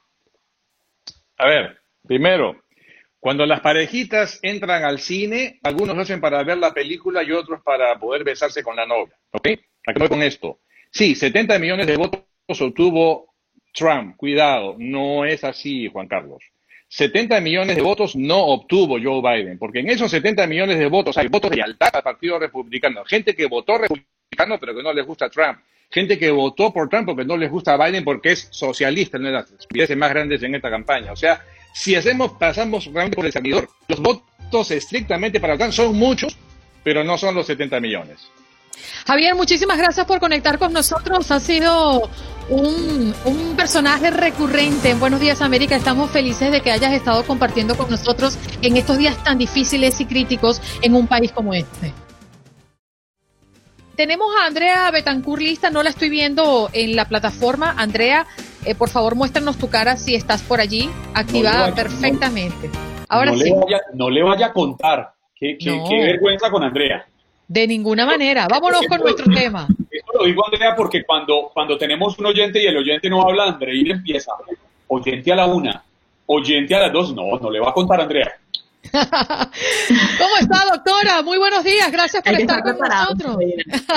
[1.38, 2.63] A ver, primero,
[3.19, 7.97] cuando las parejitas entran al cine, algunos hacen para ver la película y otros para
[7.99, 9.49] poder besarse con la novia, ¿ok?
[9.85, 10.59] Acabo con esto.
[10.91, 12.21] Sí, 70 millones de votos
[12.61, 13.33] obtuvo
[13.73, 14.15] Trump.
[14.15, 16.43] Cuidado, no es así, Juan Carlos.
[16.87, 21.17] 70 millones de votos no obtuvo Joe Biden, porque en esos 70 millones de votos
[21.17, 25.03] hay votos de lealtad al Partido Republicano, gente que votó republicano pero que no les
[25.03, 25.57] gusta Trump,
[25.89, 29.33] gente que votó por Trump porque no les gusta Biden porque es socialista, no de
[29.33, 31.11] las estupideces más grandes en esta campaña.
[31.11, 31.41] O sea,
[31.73, 36.37] si hacemos, pasamos realmente por el servidor, los votos estrictamente para Trump son muchos,
[36.83, 38.29] pero no son los 70 millones.
[39.05, 41.29] Javier, muchísimas gracias por conectar con nosotros.
[41.31, 42.09] Ha sido
[42.49, 45.75] un, un, personaje recurrente en Buenos Días América.
[45.75, 50.05] Estamos felices de que hayas estado compartiendo con nosotros en estos días tan difíciles y
[50.05, 51.93] críticos en un país como este.
[53.95, 57.75] Tenemos a Andrea Betancourt lista, no la estoy viendo en la plataforma.
[57.77, 58.25] Andrea,
[58.65, 62.69] eh, por favor, muéstranos tu cara si estás por allí, activada no vaya, perfectamente.
[62.69, 63.43] No, Ahora no sí.
[63.43, 65.13] Le vaya, no le vaya a contar.
[65.36, 67.05] Qué, qué, qué vergüenza con Andrea.
[67.53, 68.47] De ninguna manera.
[68.49, 69.67] Vámonos con nuestro tema.
[69.91, 73.43] Eso lo digo, Andrea, porque cuando, cuando tenemos un oyente y el oyente no habla,
[73.43, 74.31] Andreina empieza.
[74.87, 75.83] Oyente a la una,
[76.25, 77.13] oyente a las dos.
[77.13, 78.39] No, no le va a contar, Andrea.
[78.91, 81.21] ¿Cómo está, doctora?
[81.21, 81.91] Muy buenos días.
[81.91, 83.37] Gracias por estar, estar con nosotros.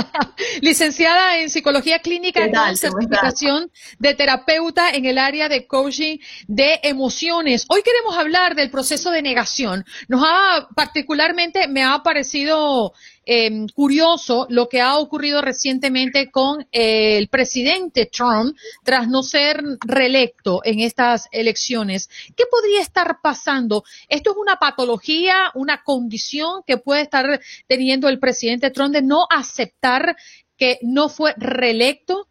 [0.61, 7.65] Licenciada en Psicología Clínica con certificación de terapeuta en el área de coaching de emociones.
[7.69, 9.87] Hoy queremos hablar del proceso de negación.
[10.09, 12.93] Nos ha, particularmente, me ha parecido
[13.27, 19.63] eh, curioso lo que ha ocurrido recientemente con eh, el presidente Trump tras no ser
[19.85, 22.09] reelecto en estas elecciones.
[22.37, 23.85] ¿Qué podría estar pasando?
[24.09, 29.27] ¿Esto es una patología, una condición que puede estar teniendo el presidente Trump de no
[29.29, 30.17] aceptar
[30.57, 32.29] que no fue reelecto?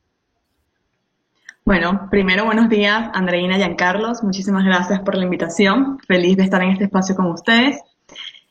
[1.65, 4.23] Bueno, primero buenos días, Andreina y Giancarlos.
[4.23, 5.97] Muchísimas gracias por la invitación.
[6.07, 7.81] Feliz de estar en este espacio con ustedes.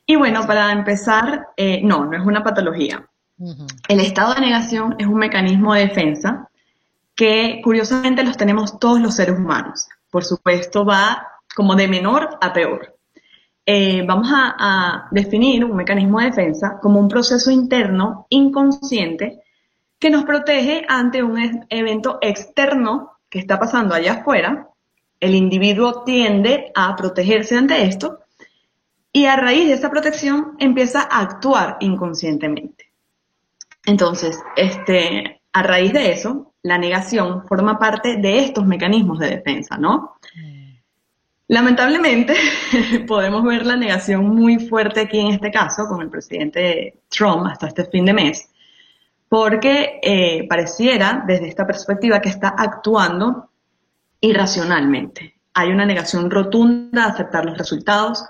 [0.07, 3.09] Y bueno, para empezar, eh, no, no es una patología.
[3.39, 3.67] Uh -huh.
[3.89, 6.49] El estado de negación es un mecanismo de defensa
[7.15, 9.89] que curiosamente los tenemos todos los seres humanos.
[10.11, 12.97] Por supuesto, va como de menor a peor.
[13.67, 19.41] Eh, vamos a, a, definir un mecanismo de defensa como un proceso interno inconsciente
[19.99, 24.69] que nos protege ante un evento externo que está pasando allá afuera.
[25.19, 28.24] El individuo tiende a protegerse ante esto
[29.17, 32.91] y a raíz de esa protección empieza a actuar inconscientemente.
[33.87, 39.77] Entonces, este, a raíz de eso, la negación forma parte de estos mecanismos de defensa,
[39.77, 40.17] ¿no?
[41.47, 42.35] Lamentablemente,
[43.07, 47.69] podemos ver la negación muy fuerte aquí en este caso, con el presidente Trump hasta
[47.69, 48.51] este fin de mes,
[49.29, 53.51] porque eh, pareciera, desde esta perspectiva, que está actuando
[54.21, 55.37] irracionalmente.
[55.55, 58.27] Hay una negación rotunda a aceptar los resultados,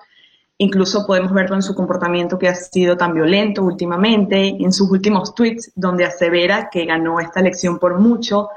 [0.64, 5.34] Incluso podemos verlo en su comportamiento que ha sido tan violento últimamente, en sus últimos
[5.34, 8.48] tweets donde asevera que ganó esta elección por mucho,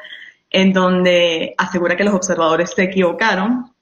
[0.50, 3.74] en donde asegura que los observadores se equivocaron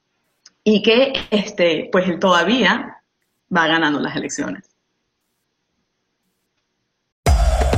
[0.63, 2.97] y que este, pues él todavía
[3.55, 4.63] va ganando las elecciones.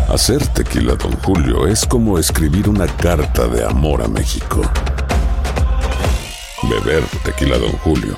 [0.07, 4.62] Hacer tequila, don Julio, es como escribir una carta de amor a México.
[6.63, 8.17] Beber tequila, don Julio,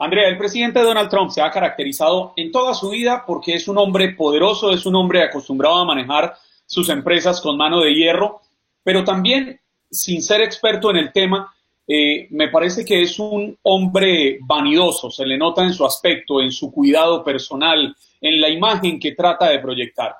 [0.00, 3.78] Andrea, el presidente Donald Trump se ha caracterizado en toda su vida porque es un
[3.78, 6.34] hombre poderoso, es un hombre acostumbrado a manejar
[6.66, 8.40] sus empresas con mano de hierro,
[8.82, 11.54] pero también, sin ser experto en el tema,
[11.86, 16.50] eh, me parece que es un hombre vanidoso, se le nota en su aspecto, en
[16.50, 20.14] su cuidado personal, en la imagen que trata de proyectar.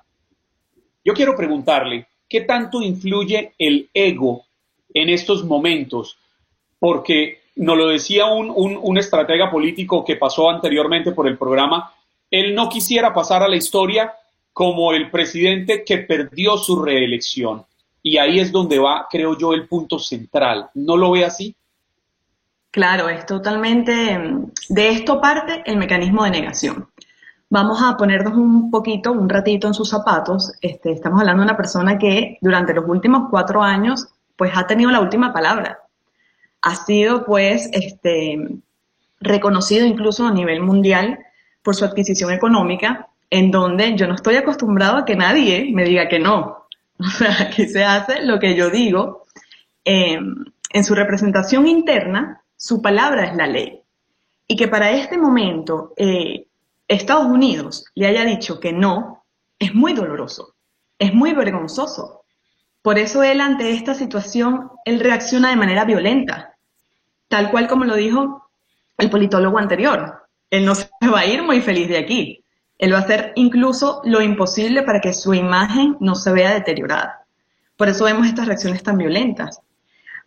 [1.05, 4.45] Yo quiero preguntarle, ¿qué tanto influye el ego
[4.93, 6.19] en estos momentos?
[6.85, 11.93] porque nos lo decía un, un, estratega político que pasó anteriormente por el programa,
[12.31, 14.12] él no quisiera pasar a la historia
[14.53, 17.64] como el presidente que perdió su reelección.
[18.03, 20.69] Y ahí es donde va, creo yo, el punto central.
[20.75, 21.55] ¿No lo ve así?
[22.71, 24.19] Claro, es totalmente,
[24.69, 26.88] de esto parte el mecanismo de negación.
[27.49, 30.53] Vamos a ponernos un poquito, un ratito en sus zapatos.
[30.61, 34.90] Este, estamos hablando de una persona que durante los últimos cuatro años, pues ha tenido
[34.90, 35.84] la última palabra
[36.64, 38.38] ha sido pues este,
[39.20, 41.18] reconocido incluso a nivel mundial
[41.62, 46.09] por su adquisición económica, en donde yo no estoy acostumbrado a que nadie me diga
[46.09, 46.64] que no.
[46.98, 49.27] O sea, aquí se hace lo que yo digo.
[49.85, 53.83] Em, en su representación interna, su palabra es la ley.
[54.46, 56.46] Y que para este momento eh,
[56.88, 59.24] Estados Unidos le haya dicho que no,
[59.59, 60.55] es muy doloroso,
[60.98, 62.22] es muy vergonzoso.
[62.81, 66.54] Por eso él ante esta situación, él reacciona de manera violenta
[67.29, 68.49] tal cual como lo dijo
[68.99, 70.27] el politólogo anterior.
[70.51, 72.45] Él no se va a ir muy feliz de aquí.
[72.79, 77.25] Él va a hacer incluso lo imposible para que su imagen no se vea deteriorada.
[77.77, 79.61] Por eso vemos estas reacciones tan violentas.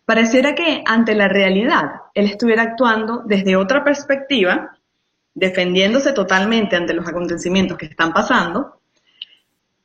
[0.04, 4.78] Pareciera que ante la realidad él estuviera actuando desde otra perspectiva,
[5.34, 8.80] defendiéndose totalmente ante los acontecimientos que están pasando,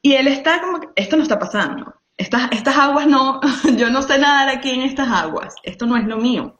[0.01, 1.95] y él está como esto no está pasando.
[2.17, 3.41] Estas, estas aguas no,
[3.77, 6.59] yo no sé nadar aquí en estas aguas, esto no es lo mío.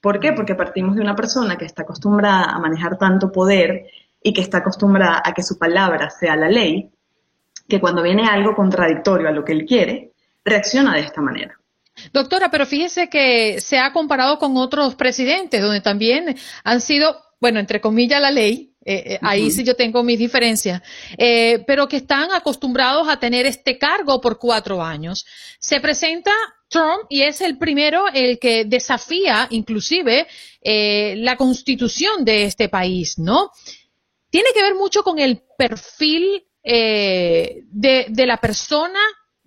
[0.00, 0.32] ¿Por qué?
[0.32, 3.86] Porque partimos de una persona que está acostumbrada a manejar tanto poder
[4.22, 6.90] y que está acostumbrada a que su palabra sea la ley,
[7.68, 10.12] que cuando viene algo contradictorio a lo que él quiere,
[10.44, 11.58] reacciona de esta manera.
[12.12, 17.60] Doctora, pero fíjese que se ha comparado con otros presidentes donde también han sido, bueno,
[17.60, 20.80] entre comillas, la ley, eh, eh, ahí sí yo tengo mis diferencias,
[21.18, 25.26] eh, pero que están acostumbrados a tener este cargo por cuatro años.
[25.58, 26.32] Se presenta
[26.68, 30.26] Trump y es el primero el que desafía inclusive
[30.62, 33.50] la constitución de este país, ¿no?
[34.30, 37.64] Tiene que ver mucho con el perfil de,
[38.08, 39.00] de la persona,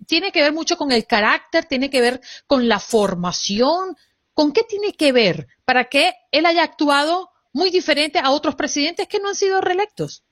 [0.06, 3.96] tiene que ver mucho con el carácter, tiene que ver con la formación.
[4.34, 9.08] ¿Con qué tiene que ver para que él haya actuado muy diferente a otros presidentes
[9.08, 10.22] que no han sido reelectos?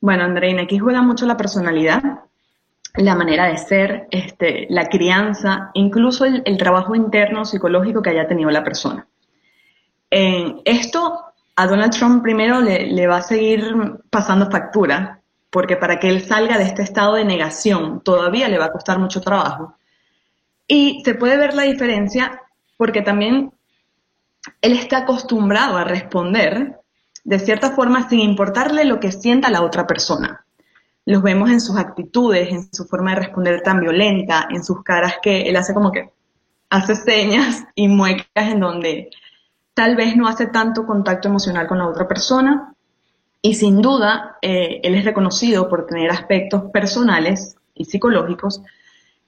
[0.00, 2.02] Bueno, Andreina, aquí juega mucho la personalidad
[2.96, 8.50] la manera de ser, este, la crianza, incluso el, trabajo interno psicológico que haya tenido
[8.50, 9.06] la persona.
[10.10, 11.24] esto
[11.56, 13.74] a Donald Trump primero le, va a seguir
[14.10, 18.66] pasando factura, porque para que él salga de este estado de negación todavía le va
[18.66, 19.76] a costar mucho trabajo.
[20.66, 22.40] Y se puede ver la diferencia
[22.76, 23.52] porque también
[24.60, 26.80] él está acostumbrado a responder
[27.24, 30.44] de cierta forma sin importarle lo que sienta la otra persona
[31.06, 35.16] los vemos en sus actitudes, en su forma de responder tan violenta, en sus caras
[35.22, 36.10] que él hace como que
[36.70, 39.10] hace señas y muecas en donde
[39.74, 42.74] tal vez no hace tanto contacto emocional con la otra persona.
[43.42, 48.62] Y sin duda, eh, él es reconocido por tener aspectos personales y psicológicos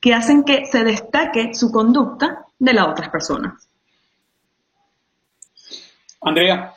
[0.01, 3.69] que hacen que se destaque su conducta de las otras personas.
[6.27, 6.75] Andrea,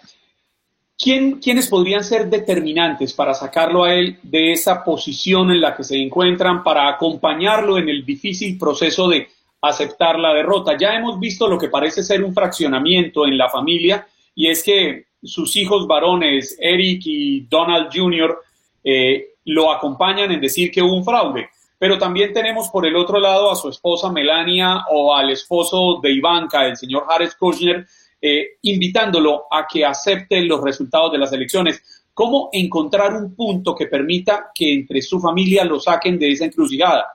[0.95, 5.99] ¿quiénes podrían ser determinantes para sacarlo a él de esa posición en la que se
[5.99, 9.27] encuentran, para acompañarlo en el difícil proceso de
[9.59, 10.77] aceptar la derrota?
[10.77, 15.05] Ya hemos visto lo que parece ser un fraccionamiento en la familia y es que
[15.23, 18.37] sus hijos varones, Eric y Donald Jr.,
[18.83, 21.49] eh, lo acompañan en decir que hubo un fraude.
[21.79, 26.11] Pero también tenemos por el otro lado a su esposa Melania o al esposo de
[26.11, 27.87] Ivanka, el señor Jared Kushner,
[28.21, 32.03] eh, invitándolo a que acepte los resultados de las elecciones.
[32.13, 37.05] ¿Cómo encontrar un punto que permita que entre su familia lo saquen de esa encrucijada?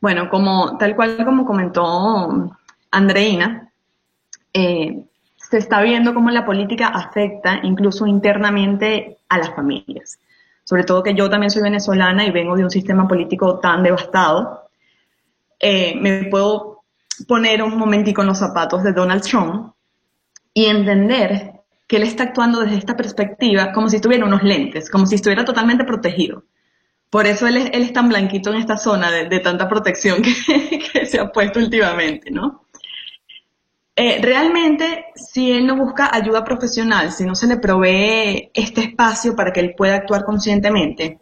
[0.00, 2.56] Bueno, como tal cual como comentó
[2.90, 3.72] Andreina,
[4.52, 5.02] eh,
[5.36, 10.18] se está viendo cómo la política afecta incluso internamente a las familias.
[10.64, 14.68] Sobre todo que yo también soy venezolana y vengo de un sistema político tan devastado.
[15.58, 16.69] Eh, me puedo
[17.26, 19.72] poner un momentico en los zapatos de Donald Trump
[20.54, 21.52] y entender
[21.86, 25.44] que él está actuando desde esta perspectiva como si tuviera unos lentes, como si estuviera
[25.44, 26.44] totalmente protegido.
[27.10, 30.22] Por eso él es, él es tan blanquito en esta zona de, tanta protección
[30.92, 32.64] que, se ha puesto últimamente, ¿no?
[33.96, 39.34] Eh, realmente, si él no busca ayuda profesional, si no se le provee este espacio
[39.34, 41.18] para que él pueda actuar conscientemente,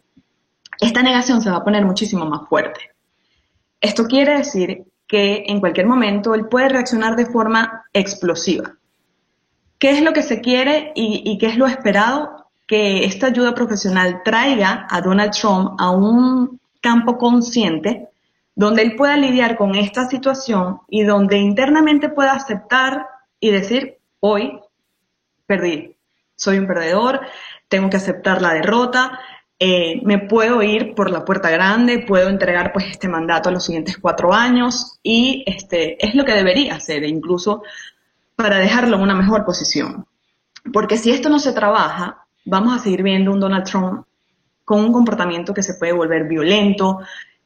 [0.78, 2.80] esta negación se va a poner muchísimo más fuerte.
[3.80, 8.76] Esto quiere decir que en cualquier momento él puede reaccionar de forma explosiva.
[9.78, 12.38] ¿Qué es lo que se quiere y, y qué es lo esperado?
[12.68, 18.08] que esta ayuda profesional traiga a Donald Trump a un campo consciente
[18.54, 23.06] donde él pueda lidiar con esta situación y donde internamente pueda aceptar
[23.40, 24.60] y decir, hoy
[25.46, 25.96] perdí,
[26.36, 27.20] soy un perdedor,
[27.68, 29.18] tengo que aceptar la derrota,
[29.60, 33.64] eh, me puedo ir por la puerta grande, puedo entregar pues este mandato a los
[33.64, 37.62] siguientes cuatro años y este es lo que debería hacer, incluso
[38.36, 40.06] para dejarlo en una mejor posición.
[40.72, 44.06] Porque si esto no se trabaja, vamos a seguir viendo un Donald Trump
[44.64, 47.00] con un comportamiento que se puede volver violento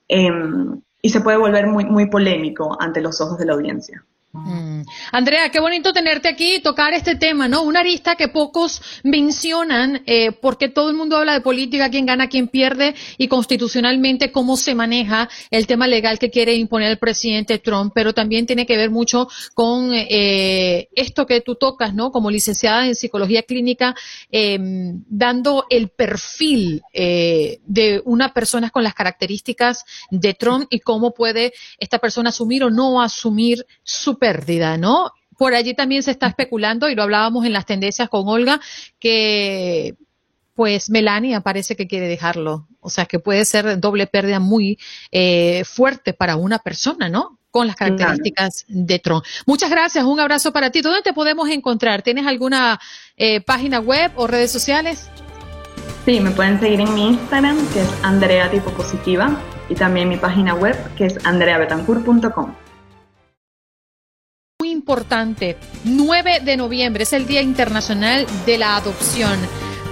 [0.07, 4.05] em, y se puede volver muy, muy polémico ante los ojos de la audiencia.
[4.35, 4.85] Mm.
[5.13, 7.63] Andrea, qué bonito tenerte aquí y tocar este tema, ¿no?
[7.65, 12.31] Una arista que pocos mencionan, eh, porque todo el mundo habla de política, quién gana,
[12.31, 17.59] quién pierde, y constitucionalmente cómo se maneja el tema legal que quiere imponer el presidente
[17.59, 22.11] Trump, pero también tiene que ver mucho con eh, esto que tú tocas, ¿no?
[22.11, 23.95] Como licenciada en psicología clínica,
[24.31, 31.13] em, dando el perfil eh, de una persona con las características de Trump y cómo
[31.13, 35.11] puede esta persona asumir o no asumir su pérdida, ¿no?
[35.37, 38.61] Por allí también se está especulando, y lo hablábamos en las tendencias con Olga,
[39.01, 39.97] que
[40.55, 42.69] pues Melania parece que quiere dejarlo.
[42.79, 44.79] O sea, que puede ser doble pérdida muy
[45.11, 47.41] eh, fuerte para una persona, ¿no?
[47.51, 49.23] Con las características de Tron.
[49.45, 50.83] Muchas gracias, un abrazo para ti.
[50.83, 52.03] ¿Dónde te podemos encontrar?
[52.03, 52.79] ¿Tienes alguna
[53.17, 55.11] eh, página web o redes sociales?
[56.05, 59.37] Sí, me pueden seguir en mi Instagram, que es Andrea Tipo Positiva,
[59.69, 62.55] y también mi página web, que es andreabetancourt.com
[64.63, 65.57] muy importante.
[65.83, 69.37] 9 de noviembre es el Día Internacional de la Adopción.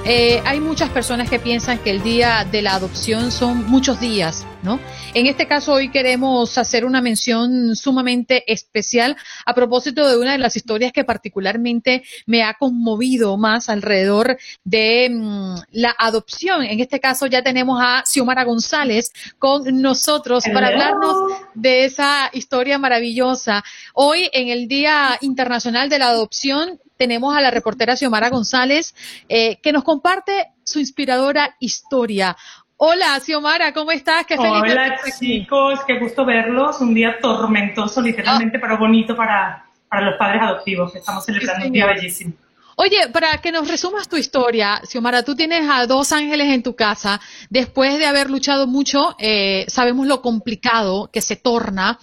[0.06, 4.46] Eh, hay muchas personas que piensan que el día de la adopción son muchos días,
[4.62, 4.80] ¿no?
[5.12, 10.38] En este caso hoy queremos hacer una mención sumamente especial a propósito de una de
[10.38, 16.64] las historias que particularmente me ha conmovido más alrededor de mm, la adopción.
[16.64, 22.78] En este caso ya tenemos a Xiomara González con nosotros para hablarnos de esa historia
[22.78, 23.62] maravillosa.
[23.92, 28.94] Hoy en el Día Internacional de la Adopción tenemos a la reportera Xiomara González,
[29.26, 32.36] eh, que nos comparte su inspiradora historia.
[32.76, 34.26] Hola, Xiomara, ¿cómo estás?
[34.26, 36.78] Qué feliz Hola, chicos, qué gusto verlos.
[36.82, 40.94] Un día tormentoso, literalmente, pero bonito para, para los padres adoptivos.
[40.94, 42.34] Estamos celebrando un día bellísimo.
[42.76, 46.76] Oye, para que nos resumas tu historia, Xiomara, tú tienes a dos ángeles en tu
[46.76, 47.18] casa.
[47.48, 51.98] Después de haber luchado mucho, eh, sabemos lo complicado que se torna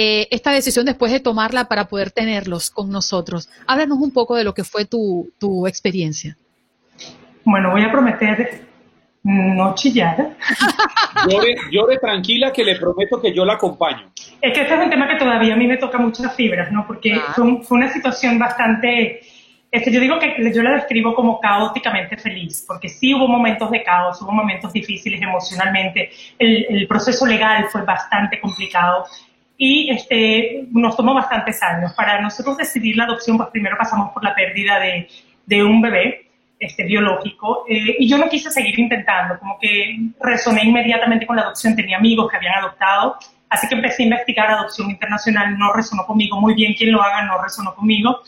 [0.00, 3.50] eh, esta decisión después de tomarla para poder tenerlos con nosotros.
[3.66, 6.36] Háblanos un poco de lo que fue tu, tu experiencia.
[7.42, 8.62] Bueno, voy a prometer
[9.24, 10.36] no chillar.
[11.72, 14.12] llore, tranquila que le prometo que yo la acompaño.
[14.40, 16.86] Es que este es un tema que todavía a mí me toca muchas fibras, ¿no?
[16.86, 19.18] Porque fue, una situación bastante...
[19.72, 23.68] Es que yo digo que yo la describo como caóticamente feliz, porque sí hubo momentos
[23.72, 29.04] de caos, hubo momentos difíciles emocionalmente, el, el proceso legal fue bastante complicado,
[29.60, 31.92] y este, nos tomó bastantes años.
[31.92, 35.08] Para nosotros decidir la adopción, pues primero pasamos por la pérdida de,
[35.44, 36.30] de un bebé
[36.60, 41.42] este, biológico eh, y yo no quise seguir intentando, como que resoné inmediatamente con la
[41.42, 43.16] adopción, tenía amigos que habían adoptado,
[43.48, 47.22] así que empecé a investigar adopción internacional, no resonó conmigo, muy bien quien lo haga,
[47.22, 48.20] no resonó conmigo.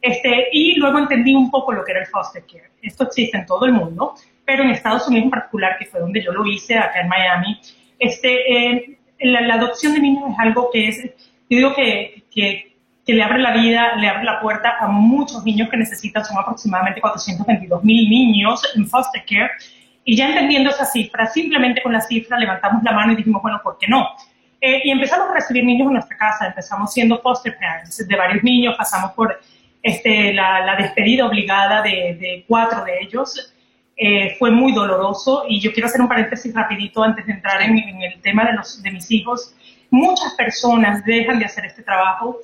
[0.00, 2.70] Este, y luego entendí un poco lo que era el foster care.
[2.80, 4.14] Esto existe en todo el mundo,
[4.44, 7.60] pero en Estados Unidos en particular, que fue donde yo lo hice, acá en Miami,
[7.98, 12.64] este, eh, la, adopción de niños es algo que es, yo digo que, que,
[13.06, 17.00] le abre la vida, le abre la puerta a muchos niños que necesitan, son aproximadamente
[17.00, 19.50] 422 mil niños en foster care.
[20.04, 23.60] Y ya entendiendo esa cifra, simplemente con la cifra levantamos la mano y dijimos, bueno,
[23.62, 24.06] ¿por qué no?
[24.60, 28.42] Eh, y empezamos a recibir niños en nuestra casa, empezamos siendo foster parents de varios
[28.42, 29.40] niños, pasamos por
[29.82, 33.54] este, la, despedida obligada de, cuatro de ellos.
[34.00, 35.44] Eh, fue muy doloroso.
[35.48, 38.80] Y yo quiero hacer un paréntesis rapidito antes de entrar en, el tema de, los,
[38.80, 39.54] de mis hijos.
[39.90, 42.38] Muchas personas dejan de hacer este trabajo.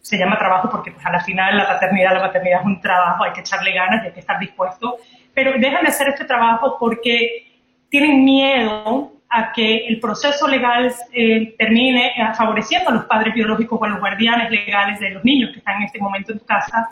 [0.00, 3.24] Se llama trabajo porque pues a la final la paternidad, la maternidad es un trabajo,
[3.24, 4.96] hay que echarle ganas y hay que estar dispuesto,
[5.32, 7.46] pero dejan de hacer este trabajo porque
[7.88, 13.80] tienen miedo a que el proceso legal eh, termine eh, favoreciendo a los padres biológicos
[13.80, 16.88] o a los guardianes legales de los niños que están en este momento en casa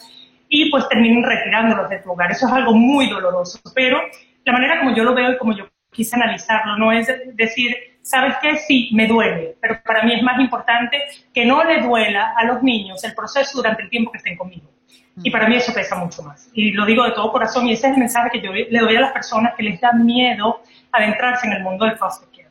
[0.51, 2.31] y pues terminen retirándolos de tu hogar.
[2.31, 4.03] Eso es algo muy doloroso, pero
[4.45, 8.35] la manera como yo lo veo y como yo quise analizarlo no es decir, ¿sabes
[8.43, 8.57] qué?
[8.57, 12.63] Sí, me duele, pero para mí es más importante que no le duela a los
[12.63, 14.69] niños el proceso durante el tiempo que estén conmigo.
[15.23, 16.49] Y para mí eso pesa mucho más.
[16.53, 18.97] Y lo digo de todo corazón y ese es el mensaje que yo le doy
[18.97, 22.49] a las personas que les da miedo adentrarse en el mundo del foster care.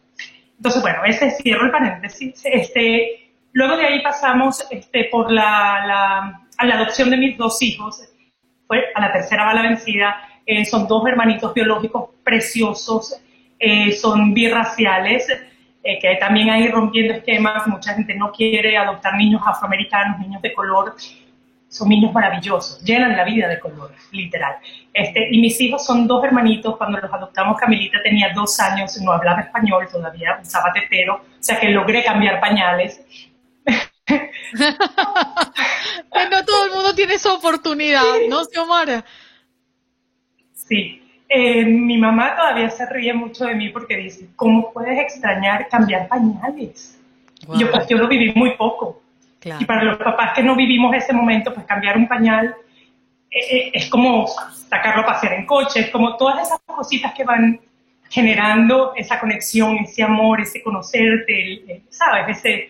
[0.57, 2.41] Entonces, bueno, ese cierro el paréntesis.
[2.45, 8.01] Este, luego de ahí pasamos este, por la, a la adopción de mis dos hijos.
[8.68, 10.22] Fue a la tercera bala vencida.
[10.45, 13.20] Eh, son dos hermanitos biológicos preciosos.
[13.60, 15.28] Eh, son birraciales,
[15.84, 20.53] eh, que también hay rompiendo esquemas, mucha gente no quiere adoptar niños afroamericanos, niños de
[20.53, 20.95] color,
[21.68, 24.55] son niños maravillosos, llenan la vida de color, literal.
[24.93, 29.12] Este, y mis hijos son dos hermanitos, cuando los adoptamos Camilita tenía dos años, no
[29.12, 33.05] hablaba español, todavía usaba tetero, o sea que logré cambiar pañales.
[36.32, 39.03] no todo el mundo tiene esa oportunidad, ¿no, Xiomara?
[40.53, 45.68] Sí, eh, mi mamá todavía se ríe mucho de mí porque dice, ¿cómo puedes extrañar
[45.70, 46.99] cambiar pañales?
[47.57, 49.01] Yo, pues, yo lo viví muy poco.
[49.41, 52.55] Y para los papás que no vivimos ese momento, pues cambiar un pañal
[53.32, 57.24] eh, eh, es como sacarlo a pasear en coche, es como todas esas cositas que
[57.24, 57.60] van
[58.10, 62.38] generando esa conexión, ese amor, ese conocerte, ¿sabes?
[62.38, 62.70] Ese,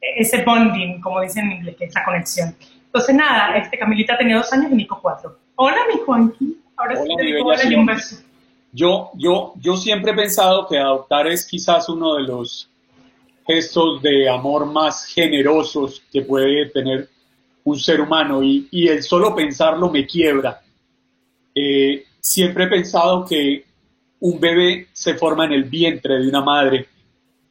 [0.00, 2.56] ese bonding, como dicen en inglés, que es esa conexión.
[2.86, 5.38] Entonces, nada, este Camilita tenía dos años y Nico cuatro.
[5.56, 6.58] Hola, mi Juanqui.
[8.72, 12.70] Yo, yo, yo siempre he pensado que adoptar es quizás uno de los
[13.46, 17.08] gestos de amor más generosos que puede tener
[17.64, 20.62] un ser humano y, el solo pensarlo me quiebra.
[21.54, 23.64] Eh, siempre he pensado que
[24.20, 26.86] un bebé se forma en el vientre de una madre,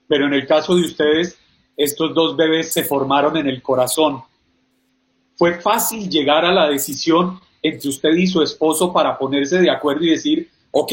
[0.08, 1.39] pero en el caso de ustedes,
[1.80, 4.22] estos dos bebés se formaron en el corazón.
[5.38, 10.04] Fue fácil llegar a la decisión entre usted y su esposo para ponerse de acuerdo
[10.04, 10.92] y decir, ok,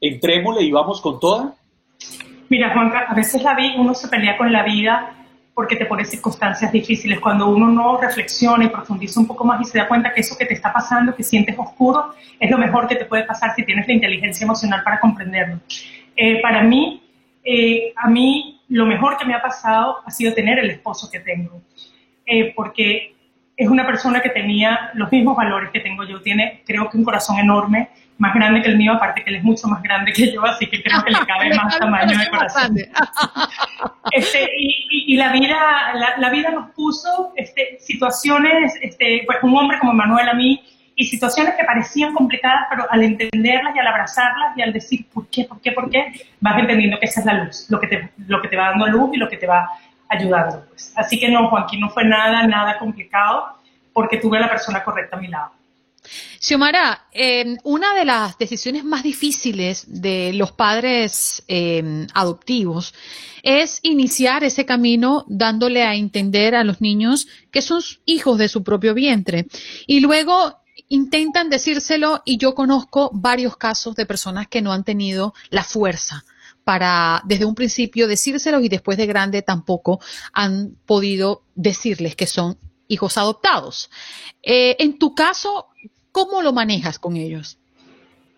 [0.00, 1.54] entrémosle y vamos con toda?
[2.48, 5.14] Mira, Juanca, a veces la vida, uno se pelea con la vida
[5.54, 7.20] porque te pone circunstancias difíciles.
[7.20, 10.36] Cuando uno no reflexiona y profundiza un poco más y se da cuenta que eso
[10.36, 13.64] que te está pasando, que sientes oscuro, es lo mejor que te puede pasar si
[13.64, 15.60] tienes la inteligencia emocional para comprenderlo.
[16.16, 17.02] Eh, para mí,
[17.44, 21.20] eh, a mí lo mejor que me ha pasado ha sido tener el esposo que
[21.20, 21.62] tengo.
[22.26, 23.14] Eh, porque
[23.56, 26.20] es una persona que tenía los mismos valores que tengo yo.
[26.20, 27.88] Tiene, creo que un corazón enorme,
[28.18, 30.66] más grande que el mío, aparte que él es mucho más grande que yo, así
[30.66, 32.76] que creo que le cabe más tamaño de corazón.
[34.10, 35.58] Este, y, la vida,
[36.16, 40.62] la, vida nos puso este, situaciones, este, pues un hombre como Manuel a mí,
[40.98, 45.28] y situaciones que parecían complicadas, pero al entenderlas y al abrazarlas y al decir por
[45.28, 48.10] qué, por qué, por qué, vas entendiendo que esa es la luz, lo que te,
[48.26, 49.70] lo que te va dando luz y lo que te va
[50.08, 50.64] ayudando.
[50.68, 50.92] Pues.
[50.96, 53.46] Así que no, Joaquín, no fue nada, nada complicado
[53.92, 55.52] porque tuve a la persona correcta a mi lado.
[56.40, 62.92] Xiomara, eh, una de las decisiones más difíciles de los padres eh, adoptivos
[63.44, 68.64] es iniciar ese camino dándole a entender a los niños que son hijos de su
[68.64, 69.46] propio vientre
[69.86, 70.56] y luego
[70.88, 76.24] intentan decírselo y yo conozco varios casos de personas que no han tenido la fuerza
[76.64, 80.00] para desde un principio decírselos y después de grande tampoco
[80.32, 82.58] han podido decirles que son
[82.88, 83.90] hijos adoptados.
[84.42, 85.68] Eh, en tu caso,
[86.12, 87.58] ¿cómo lo manejas con ellos?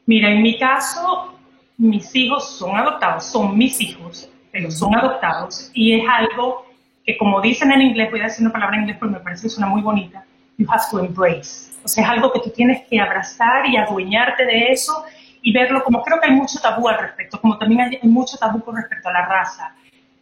[0.07, 1.35] Mira, en mi caso,
[1.77, 6.67] mis hijos son adoptados, son mis hijos, pero son adoptados y es algo
[7.05, 9.45] que como dicen en inglés, voy a decir una palabra en inglés porque me parece
[9.45, 10.25] que suena muy bonita,
[10.61, 11.71] you have to embrace.
[11.83, 15.05] O sea, es algo que tú tienes que abrazar y adueñarte de eso
[15.43, 18.63] y verlo como creo que hay mucho tabú al respecto, como también hay, mucho tabú
[18.63, 19.75] con respecto a la raza.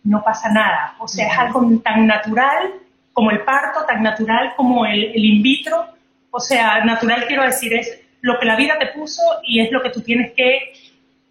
[0.04, 2.72] No pasa nada, o sea, es algo tan natural
[3.12, 5.86] como el parto, tan natural como el, in vitro.
[6.30, 9.82] O sea, natural quiero decir es lo que la vida te puso y es lo
[9.82, 10.72] que tú tienes que,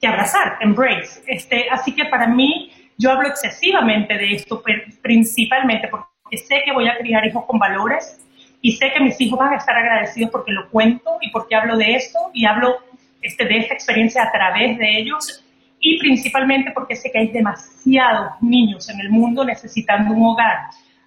[0.01, 1.24] que abrazar, embrace.
[1.28, 4.62] Este, así que para mí, yo hablo excesivamente de esto,
[5.01, 8.20] principalmente porque sé que voy a criar hijos con valores
[8.62, 11.78] y sé que mis hijos van a estar agradecidos porque lo cuento y porque hablo
[11.78, 12.78] de esto y hablo
[13.22, 15.43] este, de esta experiencia a través de ellos
[15.80, 20.58] y principalmente porque sé que hay demasiados niños en el mundo necesitando un hogar.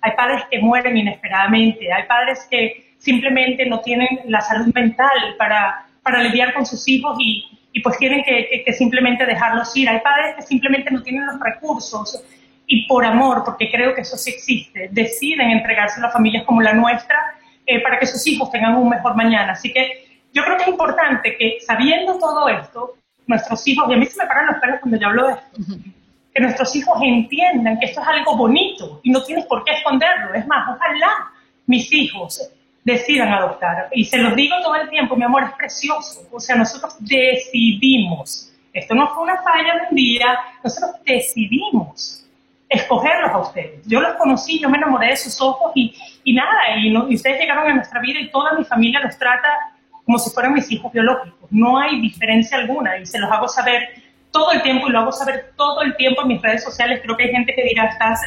[0.00, 5.86] Hay padres que mueren inesperadamente, hay padres que simplemente no tienen la salud mental para,
[6.02, 9.88] para lidiar con sus hijos y, y pues tienen que, que, simplemente dejarlos ir.
[9.88, 12.22] Hay padres que simplemente no tienen los recursos
[12.66, 16.62] y por amor, porque creo que eso sí existe, deciden entregarse a las familias como
[16.62, 17.16] la nuestra
[17.70, 19.52] eh, para que sus hijos tengan un mejor mañana.
[19.52, 22.96] Así que yo creo que es importante que sabiendo todo esto,
[23.28, 25.78] nuestros hijos, y a mí se me paran los pelos cuando yo hablo de esto,
[26.34, 30.34] que nuestros hijos entiendan que esto es algo bonito y no tienes por qué esconderlo.
[30.34, 31.30] Es más, ojalá
[31.66, 32.50] mis hijos
[32.82, 33.88] decidan adoptar.
[33.92, 36.26] Y se los digo todo el tiempo, mi amor, es precioso.
[36.32, 38.50] O sea, nosotros decidimos.
[38.72, 42.26] Esto no fue una falla de un día, nosotros decidimos
[42.70, 43.84] escogerlos a ustedes.
[43.86, 45.92] Yo los conocí, yo me enamoré de sus ojos y,
[46.22, 49.48] y nada, y, ustedes llegaron a nuestra vida y toda mi familia los trata
[50.04, 51.50] como si fueran mis hijos biológicos.
[51.50, 53.88] No hay diferencia alguna y se los hago saber
[54.30, 57.00] todo el tiempo y lo hago saber todo el tiempo en mis redes sociales.
[57.02, 58.20] Creo que hay gente que dirá, estás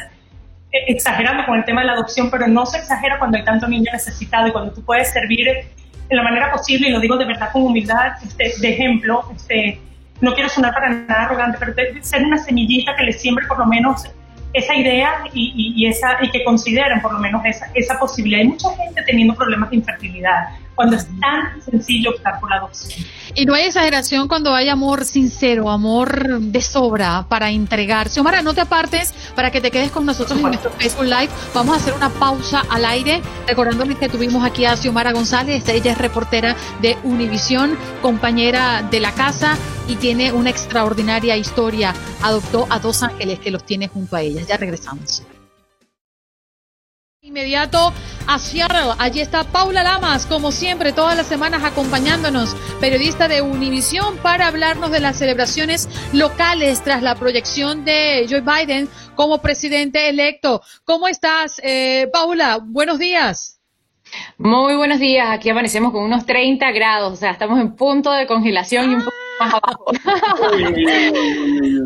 [0.70, 3.90] exagerando con el tema de la adopción, pero no se exagera cuando hay tanto niño
[3.92, 7.50] necesitado y cuando tú puedes servir en la manera posible, y lo digo de verdad
[7.50, 9.80] con humildad, este, de ejemplo, este,
[10.20, 13.66] no quiero sonar para nada arrogante, pero ser una semillita que le siembre por lo
[13.66, 14.06] menos
[14.54, 18.40] esa idea y, y, esa, y que consideren por lo menos esa, esa posibilidad.
[18.40, 23.04] Hay mucha gente teniendo problemas de infertilidad, cuando es tan sencillo optar por la adopción.
[23.34, 28.14] Y no hay exageración cuando hay amor sincero, amor de sobra para entregarse.
[28.14, 31.28] Xiomara, no te apartes para que te quedes con nosotros en nuestro Facebook Live.
[31.52, 35.68] Vamos a hacer una pausa al aire, recordándoles que tuvimos aquí a Xiomara González.
[35.68, 39.56] Ella es reportera de Univisión, compañera de la casa
[39.88, 41.94] y tiene una extraordinaria historia.
[42.22, 44.42] Adoptó a dos ángeles que los tiene junto a ella.
[44.42, 45.24] Ya regresamos.
[47.24, 47.90] Inmediato
[48.26, 48.92] a Seattle.
[48.98, 54.90] Allí está Paula Lamas, como siempre, todas las semanas acompañándonos, periodista de Univisión, para hablarnos
[54.90, 60.60] de las celebraciones locales tras la proyección de Joe Biden como presidente electo.
[60.84, 62.58] ¿Cómo estás, eh, Paula?
[62.62, 63.58] Buenos días.
[64.36, 65.28] Muy buenos días.
[65.30, 69.00] Aquí amanecemos con unos 30 grados, o sea, estamos en punto de congelación y un
[69.02, 69.86] poco más abajo.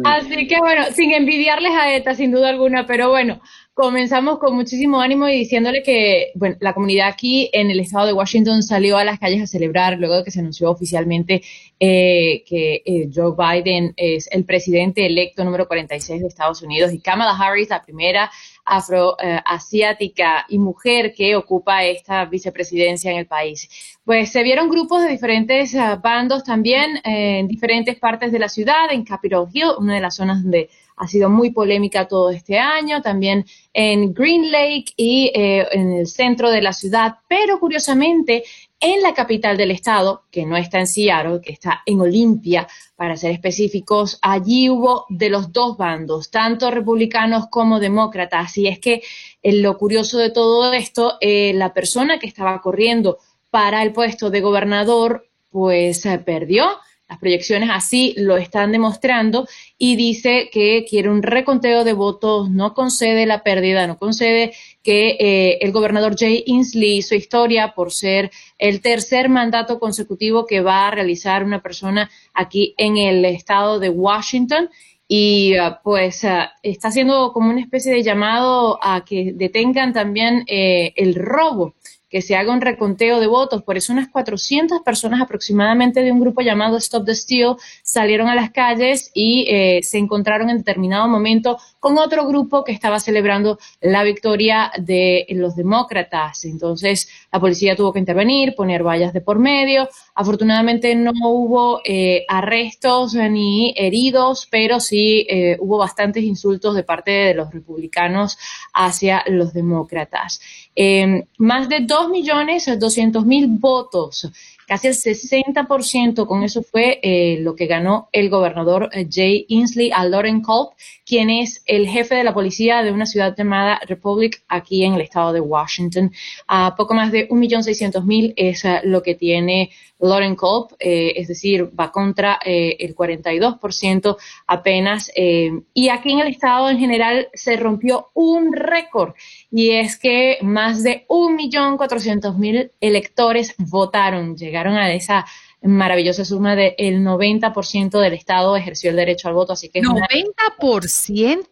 [0.05, 3.41] Así que bueno, sin envidiarles a ETA, sin duda alguna, pero bueno,
[3.79, 8.13] comenzamos con muchísimo ánimo y diciéndole que bueno, la comunidad aquí en el estado de
[8.13, 11.43] Washington salió a las calles a celebrar luego de que se anunció oficialmente
[11.79, 16.99] eh, que eh, Joe Biden es el presidente electo número 46 de Estados Unidos y
[16.99, 18.31] Kamala Harris, la primera
[18.69, 23.69] afroasiática y mujer que ocupa esta vicepresidencia en el país.
[24.05, 28.49] Pues se vieron grupos de diferentes ah, bandos también eh, en diferentes partes de la
[28.49, 32.59] ciudad, en Capitol Hill, una de las zonas donde ha sido muy polémica todo este
[32.59, 38.45] año, también en Green Lake y eh, en el centro de la ciudad, pero curiosamente
[38.81, 43.17] en la capital del estado, que no está en Seattle, que está en Olimpia, para
[43.17, 48.57] ser específicos, allí hubo de los dos bandos, tanto republicanos como demócratas.
[48.59, 49.03] Y es que
[49.43, 53.19] eh, lo curioso de todo esto, eh, la persona que estaba corriendo
[53.51, 56.69] para el puesto de gobernador, pues perdió
[57.09, 59.49] las proyecciones así lo están demostrando
[59.79, 64.53] y dice que quiere un reconteo de votos, no concede la pérdida, no concede
[64.83, 70.61] que eh, el gobernador Jay Inslee hizo historia por ser el tercer mandato consecutivo que
[70.61, 74.69] va a realizar una persona aquí en el estado de Washington.
[75.11, 80.45] Y ah, pues ah, está haciendo como una especie de llamado a que detengan también
[80.47, 81.75] eh, el robo
[82.09, 83.63] que se haga un reconteo de votos.
[83.63, 88.35] Por eso unas 400 personas aproximadamente de un grupo llamado Stop the Steal salieron a
[88.35, 93.59] las calles y eh, se encontraron en determinado momento con otro grupo que estaba celebrando
[93.81, 96.45] la victoria de los demócratas.
[96.45, 99.89] Entonces la policía tuvo que intervenir, poner vallas de por medio.
[100.15, 107.11] Afortunadamente no hubo eh, arrestos ni heridos, pero sí eh, hubo bastantes insultos de parte
[107.11, 108.39] de los republicanos
[108.73, 110.41] hacia los demócratas.
[110.75, 114.27] Eh, más de dos 2.200.000 votos
[114.69, 119.91] casi el 60%, con eso fue eh, lo que ganó el gobernador eh, Jay Inslee
[119.93, 120.75] a Lauren Culp,
[121.07, 125.01] quien es el jefe de la policía de una ciudad llamada Republic aquí en el
[125.01, 126.13] estado de Washington.
[126.47, 131.91] A poco más de 1.600.000 es eh, lo que tiene Lauren Culp, es decir, va
[131.91, 134.17] contra el 42%
[134.47, 135.11] apenas.
[135.17, 139.15] y aquí en el estado en general se rompió un récord
[139.51, 145.27] y es que más de 1.400.000 electores votaron, llegaron a esa
[145.63, 149.81] maravillosa suma del el 90% del Estado ejerció el derecho al voto, así que...
[149.81, 151.47] ¿90%?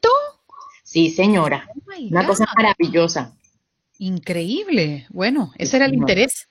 [0.83, 1.69] Sí, señora.
[1.75, 3.35] Oh una cosa maravillosa.
[3.99, 5.07] Increíble.
[5.11, 6.49] Bueno, ese era el interés.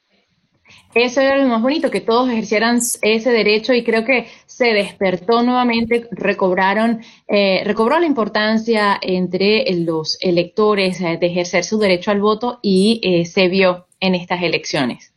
[0.93, 5.43] Eso era lo más bonito, que todos ejercieran ese derecho y creo que se despertó
[5.43, 12.21] nuevamente, recobraron, eh, recobró la importancia entre los electores eh, de ejercer su derecho al
[12.21, 15.14] voto y eh, se vio en estas elecciones.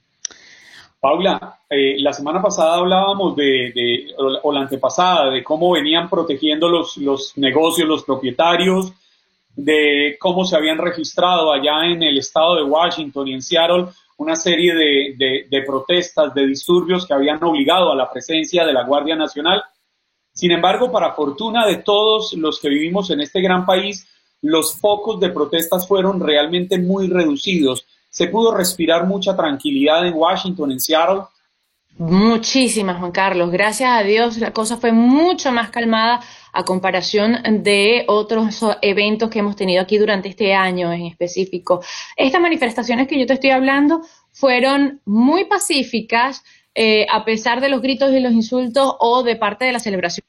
[1.00, 6.96] Paula, eh, la semana pasada hablábamos de, o la antepasada, de cómo venían protegiendo los,
[6.96, 8.92] los negocios, los propietarios,
[9.54, 13.86] de cómo se habían registrado allá en el estado de Washington y en Seattle
[14.18, 18.82] una serie de, de, protestas, de disturbios que habían obligado a la presencia de la
[18.82, 19.62] Guardia Nacional.
[20.32, 24.08] Sin embargo, para fortuna de todos los que vivimos en este gran país,
[24.42, 30.72] los focos de protestas fueron realmente muy reducidos se pudo respirar mucha tranquilidad en Washington,
[30.72, 31.22] en Seattle.
[31.98, 33.50] Muchísimas, Juan Carlos.
[33.50, 36.20] Gracias a Dios la cosa fue mucho más calmada
[36.52, 41.82] a comparación de otros eventos que hemos tenido aquí durante este año en específico.
[42.16, 46.44] Estas manifestaciones que yo te estoy hablando fueron muy pacíficas,
[46.74, 50.24] eh, a pesar de los gritos y los insultos o de parte de la celebración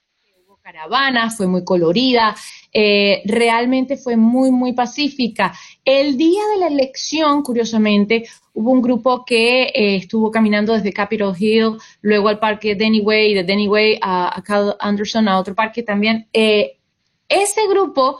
[0.72, 2.36] caravana, fue muy colorida,
[2.72, 5.52] eh, realmente fue muy, muy pacífica.
[5.84, 11.36] El día de la elección, curiosamente, hubo un grupo que eh, estuvo caminando desde Capitol
[11.36, 15.82] Hill, luego al parque Denny Way, de Denny Way a, Cal Anderson, a otro parque
[15.82, 16.28] también.
[16.34, 16.78] Eh,
[17.28, 18.20] ese grupo,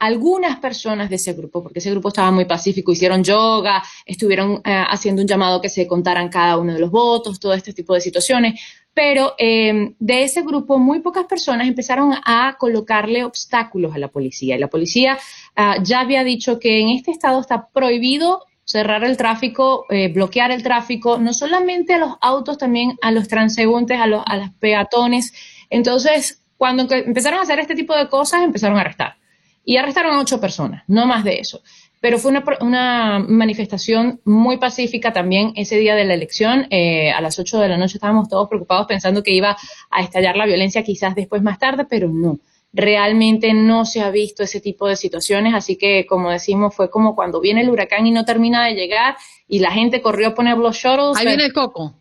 [0.00, 5.22] algunas personas de ese grupo, porque ese grupo estaba muy pacífico, hicieron yoga, estuvieron haciendo
[5.22, 8.60] un llamado que se contaran cada uno de los votos, todo este tipo de situaciones
[8.94, 14.56] pero em, de ese grupo muy pocas personas empezaron a colocarle obstáculos a la policía.
[14.56, 15.18] Y la policía
[15.56, 20.50] ah, ya había dicho que en este estado está prohibido cerrar el tráfico, eh, bloquear
[20.50, 24.50] el tráfico, no solamente a los autos, también a los transeúntes, a los, a los
[24.60, 25.32] peatones.
[25.70, 29.16] Entonces, cuando empezaron a hacer este tipo de cosas, empezaron a arrestar.
[29.64, 31.62] Y arrestaron a ocho personas, no más de eso
[32.00, 36.66] pero fue una, manifestación muy pacífica también ese día de la elección.
[36.70, 39.56] Eh, a las 8 de la noche estábamos todos preocupados pensando que iba
[39.90, 42.38] a estallar la violencia quizás después más tarde, pero no.
[42.72, 47.14] Realmente no se ha visto ese tipo de situaciones, así que como decimos, fue como
[47.14, 50.56] cuando viene el huracán y no termina de llegar y la gente corrió a poner
[50.56, 51.18] los shuttles.
[51.18, 51.96] Ahí viene el coco.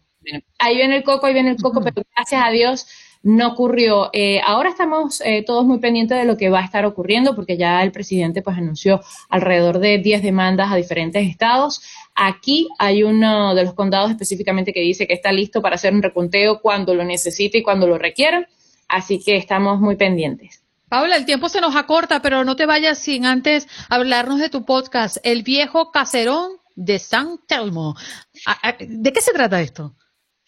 [0.60, 2.88] Ahí viene el coco, ahí viene el coco, pero gracias a Dios
[3.22, 4.10] no ocurrió.
[4.14, 7.58] Eh, ahora estamos eh, todos muy pendientes de lo que va a estar ocurriendo porque
[7.58, 11.82] ya el presidente pues anunció alrededor de 10 demandas a diferentes estados.
[12.16, 16.02] Aquí hay uno de los condados específicamente que dice que está listo para hacer un
[16.02, 18.48] reconteo cuando lo necesite y cuando lo requiera.
[18.88, 20.64] Así que estamos muy pendientes.
[20.88, 24.66] Paula, el tiempo se nos acorta, pero no te vayas sin antes hablarnos de tu
[24.66, 27.96] podcast, El viejo caserón de San Telmo.
[28.48, 29.94] Ah, ah, ¿De qué se trata esto?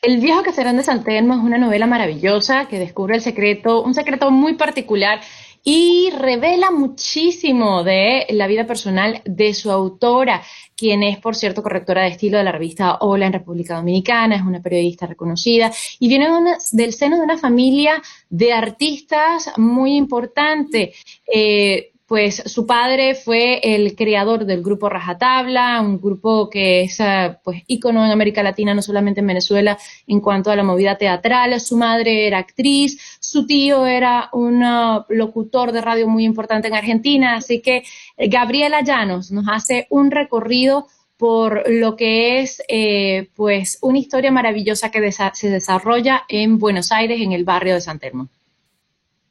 [0.03, 4.31] El viejo caserón de San es una novela maravillosa que descubre el secreto, un secreto
[4.31, 5.21] muy particular
[5.63, 10.41] y revela muchísimo de la vida personal de su autora,
[10.75, 14.41] quien es, por cierto, correctora de estilo de la revista Hola en República Dominicana, es
[14.41, 16.29] una periodista reconocida y viene
[16.71, 20.93] del seno de una familia de artistas muy importante.
[21.31, 27.39] Eh, pues su padre fue el creador del grupo Rajatabla, un grupo que es ah,
[27.41, 31.57] pues ícono en América Latina, no solamente en Venezuela, en cuanto a la movida teatral.
[31.61, 36.73] Su madre era actriz, su tío era un ah, locutor de radio muy importante en
[36.73, 37.85] Argentina, así que
[38.17, 44.33] eh, Gabriela Llanos nos hace un recorrido por lo que es eh, pues una historia
[44.33, 48.27] maravillosa que se desarrolla en Buenos Aires, en el barrio de San Telmo.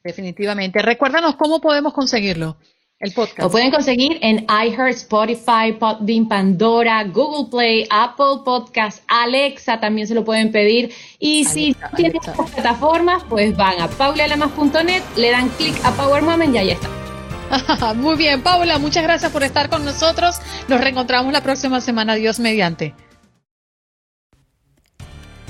[0.03, 0.81] Definitivamente.
[0.81, 2.57] Recuérdanos cómo podemos conseguirlo.
[3.01, 3.39] El podcast.
[3.39, 10.13] Lo pueden conseguir en iHeart, Spotify, Podbean, Pandora, Google Play, Apple Podcast, Alexa también se
[10.13, 10.93] lo pueden pedir.
[11.17, 16.21] Y si no tienen estas plataformas, pues van a paulalamas.net, le dan clic a Power
[16.21, 17.93] Moment y ahí está.
[17.95, 20.39] Muy bien, Paula, muchas gracias por estar con nosotros.
[20.67, 22.13] Nos reencontramos la próxima semana.
[22.15, 22.93] Dios mediante.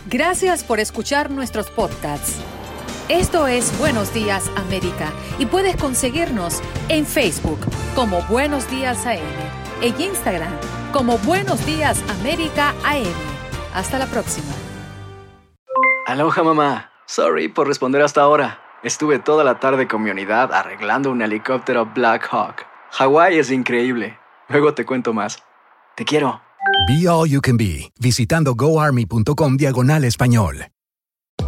[0.07, 2.37] Gracias por escuchar nuestros podcasts.
[3.11, 7.59] Esto es Buenos Días América y puedes conseguirnos en Facebook
[7.93, 9.19] como Buenos Días AM,
[9.81, 10.53] en Instagram
[10.93, 13.03] como Buenos Días América AM.
[13.73, 14.53] Hasta la próxima.
[16.07, 16.91] Aloha mamá.
[17.05, 18.61] Sorry por responder hasta ahora.
[18.81, 22.65] Estuve toda la tarde con mi unidad arreglando un helicóptero Black Hawk.
[22.91, 24.17] Hawái es increíble.
[24.47, 25.43] Luego te cuento más.
[25.97, 26.39] Te quiero.
[26.87, 30.67] Be All You Can Be, visitando goarmy.com diagonal español.